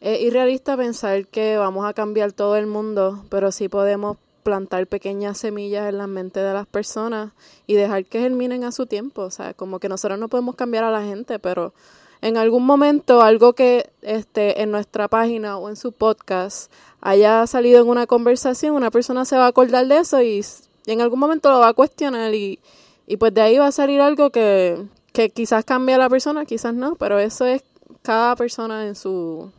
[0.00, 5.38] es irrealista pensar que vamos a cambiar todo el mundo, pero sí podemos plantar pequeñas
[5.38, 7.30] semillas en la mente de las personas
[7.68, 9.22] y dejar que germinen a su tiempo.
[9.22, 11.72] O sea, como que nosotros no podemos cambiar a la gente, pero
[12.20, 17.80] en algún momento algo que este en nuestra página o en su podcast haya salido
[17.80, 20.44] en una conversación, una persona se va a acordar de eso y,
[20.86, 22.58] y en algún momento lo va a cuestionar y,
[23.06, 26.44] y pues de ahí va a salir algo que, que quizás cambie a la persona,
[26.44, 27.62] quizás no, pero eso es
[28.02, 29.50] cada persona en su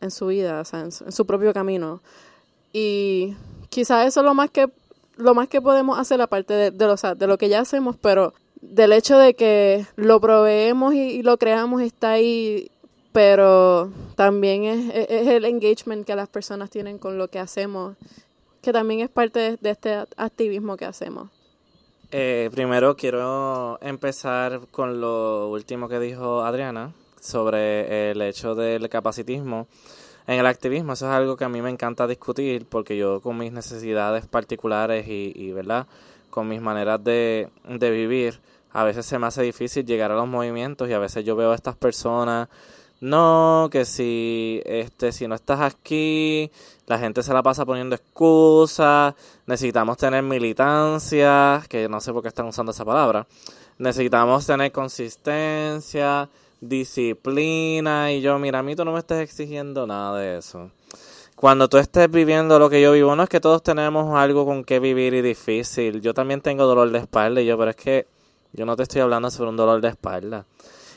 [0.00, 2.00] en su vida, o sea, en su, en su propio camino.
[2.72, 3.34] Y
[3.70, 4.68] quizás eso es lo más que
[5.16, 7.60] lo más que podemos hacer aparte de, de, lo, o sea, de lo que ya
[7.60, 8.34] hacemos, pero
[8.70, 12.70] del hecho de que lo proveemos y, lo creamos está ahí,
[13.12, 17.96] pero también es, es- el engagement que las personas tienen con lo que hacemos,
[18.62, 21.28] que también es parte de, de este activismo que hacemos.
[22.10, 29.66] Eh, primero quiero empezar con lo último que dijo Adriana sobre el hecho del capacitismo.
[30.26, 33.36] En el activismo eso es algo que a mí me encanta discutir porque yo con
[33.38, 35.86] mis necesidades particulares y, y ¿verdad?
[36.30, 38.40] con mis maneras de, de vivir,
[38.74, 41.52] a veces se me hace difícil llegar a los movimientos y a veces yo veo
[41.52, 42.48] a estas personas,
[43.00, 46.50] no, que si, este, si no estás aquí,
[46.88, 49.14] la gente se la pasa poniendo excusas,
[49.46, 53.28] necesitamos tener militancia, que no sé por qué están usando esa palabra,
[53.78, 56.28] necesitamos tener consistencia,
[56.60, 60.72] disciplina, y yo, mira, a mí tú no me estás exigiendo nada de eso.
[61.36, 64.64] Cuando tú estés viviendo lo que yo vivo, no es que todos tenemos algo con
[64.64, 66.00] que vivir y difícil.
[66.00, 68.13] Yo también tengo dolor de espalda y yo, pero es que
[68.54, 70.46] yo no te estoy hablando sobre un dolor de espalda.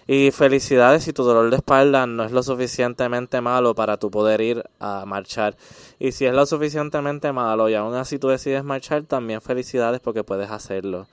[0.07, 4.39] Y felicidades si tu dolor de espalda no es lo suficientemente malo para tu poder
[4.39, 5.57] ir a marchar.
[5.99, 10.23] Y si es lo suficientemente malo y aún así tú decides marchar, también felicidades porque
[10.23, 11.07] puedes hacerlo.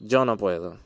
[0.00, 0.78] Yo no puedo.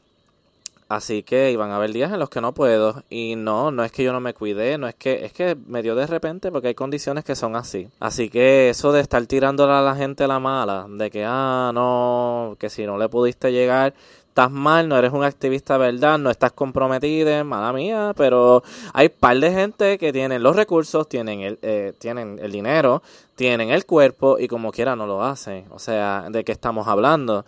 [0.89, 3.05] Así que iban a haber días en los que no puedo.
[3.11, 5.83] Y no, no es que yo no me cuidé, no es que, es que me
[5.83, 7.89] dio de repente porque hay condiciones que son así.
[8.01, 12.57] Así que eso de estar tirándole a la gente la mala, de que, ah, no,
[12.59, 13.93] que si no le pudiste llegar,
[14.39, 18.63] estás mal, no eres un activista verdad, no estás comprometido, mala mía, pero
[18.93, 23.03] hay par de gente que tienen los recursos, tienen el, eh, tienen el dinero,
[23.35, 25.65] tienen el cuerpo y como quiera no lo hacen.
[25.71, 27.45] O sea, ¿de qué estamos hablando?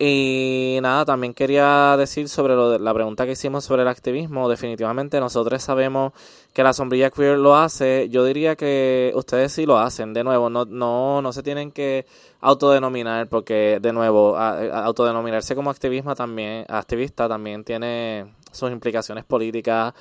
[0.00, 4.48] Y nada, también quería decir sobre lo de- la pregunta que hicimos sobre el activismo.
[4.48, 6.12] Definitivamente nosotros sabemos
[6.52, 8.08] que la sombrilla queer lo hace.
[8.08, 10.14] Yo diría que ustedes sí lo hacen.
[10.14, 12.06] De nuevo, no, no, no se tienen que
[12.40, 19.94] autodenominar porque, de nuevo, autodenominarse como activismo también, activista también tiene sus implicaciones políticas.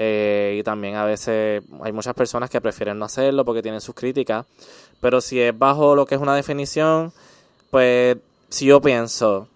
[0.00, 3.94] eh, y también a veces hay muchas personas que prefieren no hacerlo porque tienen sus
[3.96, 4.46] críticas.
[5.00, 7.12] Pero si es bajo lo que es una definición,
[7.70, 8.16] pues
[8.48, 9.48] si yo pienso,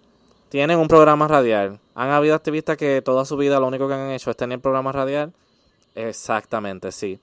[0.48, 4.10] tienen un programa radial, han habido activistas que toda su vida lo único que han
[4.10, 5.32] hecho es tener programa radial,
[5.94, 7.18] exactamente, sí.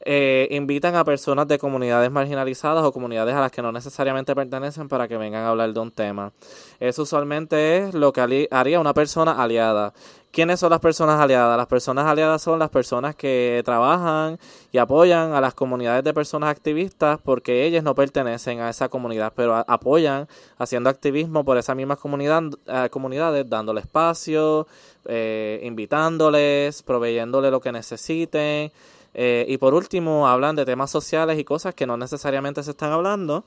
[0.00, 4.88] Eh, invitan a personas de comunidades marginalizadas o comunidades a las que no necesariamente pertenecen
[4.88, 6.32] para que vengan a hablar de un tema.
[6.78, 9.94] Eso usualmente es lo que haría una persona aliada.
[10.36, 11.56] ¿Quiénes son las personas aliadas?
[11.56, 14.38] Las personas aliadas son las personas que trabajan
[14.70, 19.32] y apoyan a las comunidades de personas activistas porque ellas no pertenecen a esa comunidad,
[19.34, 20.28] pero apoyan
[20.58, 24.66] haciendo activismo por esas mismas eh, comunidades, dándole espacio,
[25.06, 28.72] eh, invitándoles, proveyéndole lo que necesiten.
[29.18, 32.92] Eh, y por último, hablan de temas sociales y cosas que no necesariamente se están
[32.92, 33.44] hablando.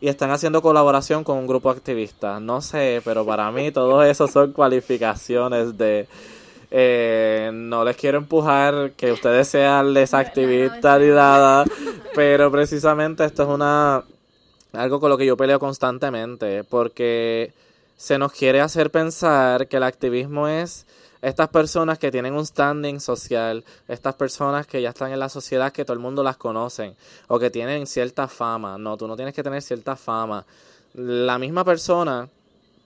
[0.00, 2.40] y están haciendo colaboración con un grupo activista.
[2.40, 6.08] No sé, pero para mí todo eso son cualificaciones de...
[6.70, 11.64] Eh, no les quiero empujar que ustedes sean desactivistas ni nada,
[12.16, 14.02] pero precisamente esto es una
[14.72, 17.52] algo con lo que yo peleo constantemente, porque
[17.96, 20.86] se nos quiere hacer pensar que el activismo es
[21.24, 25.72] estas personas que tienen un standing social, estas personas que ya están en la sociedad
[25.72, 26.96] que todo el mundo las conoce
[27.28, 28.76] o que tienen cierta fama.
[28.76, 30.44] No, tú no tienes que tener cierta fama.
[30.92, 32.28] La misma persona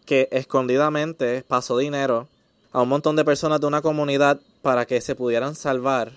[0.06, 2.28] que escondidamente pasó dinero
[2.72, 6.12] a un montón de personas de una comunidad para que se pudieran salvar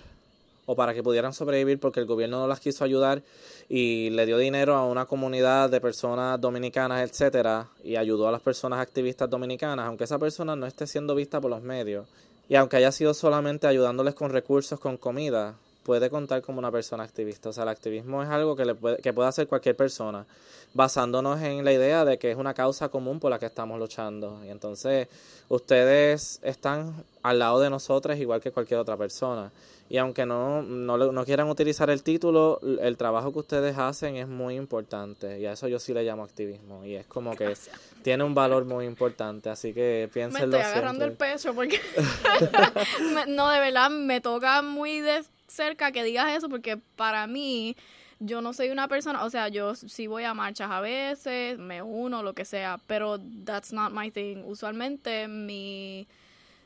[0.66, 3.22] o para que pudieran sobrevivir porque el gobierno no las quiso ayudar
[3.68, 8.40] y le dio dinero a una comunidad de personas dominicanas, etcétera, y ayudó a las
[8.40, 12.06] personas activistas dominicanas, aunque esa persona no esté siendo vista por los medios.
[12.48, 17.02] Y aunque haya sido solamente ayudándoles con recursos, con comida, puede contar como una persona
[17.04, 17.48] activista.
[17.48, 20.26] O sea, el activismo es algo que, le puede, que puede hacer cualquier persona,
[20.74, 24.40] basándonos en la idea de que es una causa común por la que estamos luchando.
[24.44, 25.08] Y entonces,
[25.48, 29.50] ustedes están al lado de nosotros igual que cualquier otra persona.
[29.92, 34.26] Y aunque no, no, no quieran utilizar el título, el trabajo que ustedes hacen es
[34.26, 35.38] muy importante.
[35.38, 36.82] Y a eso yo sí le llamo activismo.
[36.82, 37.54] Y es como que
[38.02, 39.50] tiene un valor muy importante.
[39.50, 41.78] Así que piénsenlo Me estoy agarrando el pecho porque...
[43.28, 47.76] no, de verdad, me toca muy de cerca que digas eso porque para mí
[48.18, 51.82] yo no soy una persona, o sea, yo sí voy a marchas a veces, me
[51.82, 54.44] uno, lo que sea, pero that's not my thing.
[54.46, 56.06] Usualmente mi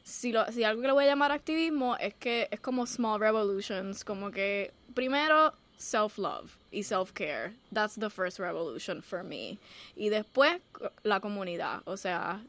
[0.07, 3.19] si, lo, si algo que le voy a llamar activismo es que es como small
[3.19, 7.55] revolutions, como que primero self-love y self-care.
[7.73, 9.59] That's the first revolution for me.
[9.97, 10.61] Y después
[11.03, 12.41] la comunidad, o sea,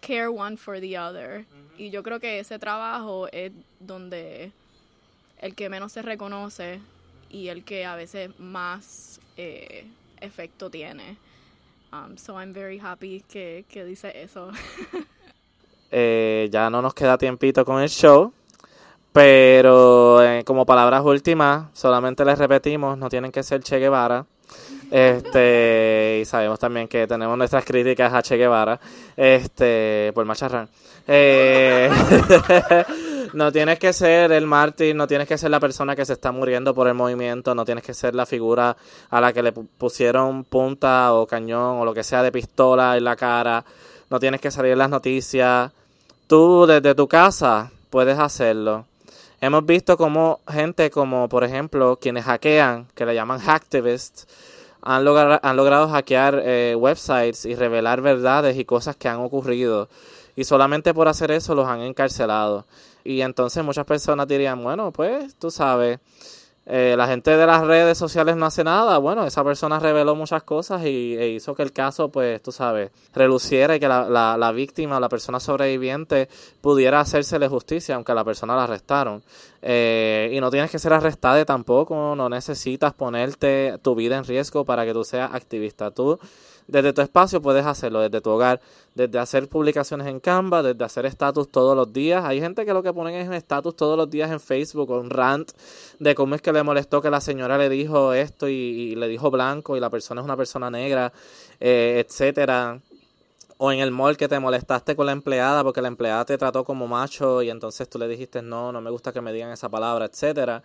[0.00, 1.46] care one for the other.
[1.78, 4.52] Y yo creo que ese trabajo es donde
[5.40, 6.80] el que menos se reconoce
[7.28, 9.86] y el que a veces más eh,
[10.20, 11.16] efecto tiene.
[11.92, 14.50] Um, so I'm very happy que, que dice eso.
[15.92, 18.32] Eh, ya no nos queda tiempito con el show.
[19.12, 24.24] Pero eh, como palabras últimas, solamente les repetimos, no tienen que ser Che Guevara.
[24.90, 28.80] Este, y sabemos también que tenemos nuestras críticas a Che Guevara,
[29.16, 30.68] este, por macharrán.
[31.08, 31.90] Eh,
[33.32, 36.32] no tienes que ser el mártir, no tienes que ser la persona que se está
[36.32, 38.76] muriendo por el movimiento, no tienes que ser la figura
[39.10, 43.04] a la que le pusieron punta o cañón o lo que sea de pistola en
[43.04, 43.64] la cara,
[44.08, 45.70] no tienes que salir en las noticias,
[46.30, 48.86] Tú desde tu casa puedes hacerlo.
[49.40, 54.28] Hemos visto como gente como, por ejemplo, quienes hackean, que le llaman hacktivists,
[54.80, 55.08] han,
[55.42, 59.88] han logrado hackear eh, websites y revelar verdades y cosas que han ocurrido.
[60.36, 62.64] Y solamente por hacer eso los han encarcelado.
[63.04, 65.98] Y entonces muchas personas dirían, bueno, pues tú sabes,
[66.66, 68.98] eh, la gente de las redes sociales no hace nada.
[68.98, 72.90] Bueno, esa persona reveló muchas cosas y e hizo que el caso, pues, tú sabes,
[73.14, 76.28] reluciera y que la, la, la víctima, la persona sobreviviente,
[76.60, 79.22] pudiera hacérsele justicia, aunque a la persona la arrestaron.
[79.62, 84.64] Eh, y no tienes que ser arrestada tampoco, no necesitas ponerte tu vida en riesgo
[84.64, 85.90] para que tú seas activista.
[85.90, 86.18] Tú
[86.70, 88.60] desde tu espacio puedes hacerlo, desde tu hogar,
[88.94, 92.24] desde hacer publicaciones en Canva, desde hacer estatus todos los días.
[92.24, 95.10] Hay gente que lo que ponen es un estatus todos los días en Facebook, un
[95.10, 95.50] rant
[95.98, 99.30] de cómo es que le molestó que la señora le dijo esto y, le dijo
[99.30, 101.12] blanco y la persona es una persona negra,
[101.58, 102.80] eh, etcétera
[103.62, 106.64] o en el mall que te molestaste con la empleada porque la empleada te trató
[106.64, 109.68] como macho y entonces tú le dijiste no, no me gusta que me digan esa
[109.68, 110.62] palabra, etcétera.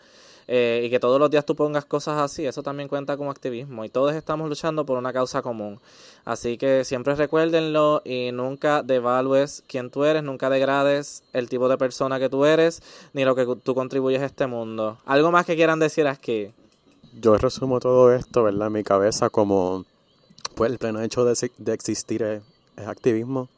[0.48, 3.84] Eh, y que todos los días tú pongas cosas así, eso también cuenta como activismo
[3.84, 5.80] y todos estamos luchando por una causa común.
[6.24, 11.78] Así que siempre recuérdenlo y nunca devalúes quién tú eres, nunca degrades el tipo de
[11.78, 12.84] persona que tú eres
[13.14, 15.00] ni lo que tú contribuyes a este mundo.
[15.06, 16.52] ¿Algo más que quieran decir aquí?
[17.20, 18.68] Yo resumo todo esto, ¿verdad?
[18.68, 19.86] En mi cabeza como,
[20.56, 21.34] pues el pleno hecho de,
[21.74, 22.42] existir es
[22.88, 23.50] activismo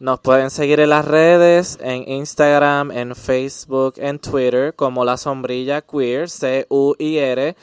[0.00, 5.82] nos pueden seguir en las redes, en Instagram, en Facebook, en Twitter, como La Sombrilla
[5.82, 7.54] Queer, C-U-I-R.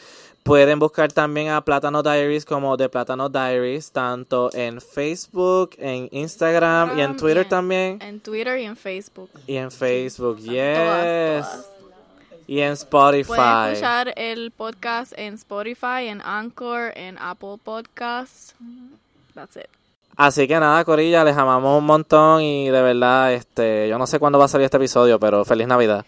[0.43, 6.97] Pueden buscar también a Plátano Diaries como de Plátano Diaries, tanto en Facebook, en Instagram
[6.97, 7.99] y en Twitter también.
[8.01, 9.31] En Twitter y en Facebook.
[9.47, 11.45] Y en Facebook, yes.
[12.45, 13.27] Y en Spotify.
[13.27, 18.53] Pueden escuchar el podcast en Spotify, en Anchor, en Apple Podcasts.
[19.33, 19.76] That's it.
[20.17, 24.17] Así que nada, Corilla, les amamos un montón y de verdad, este, yo no sé
[24.17, 26.05] cuándo va a salir este episodio, pero feliz Navidad.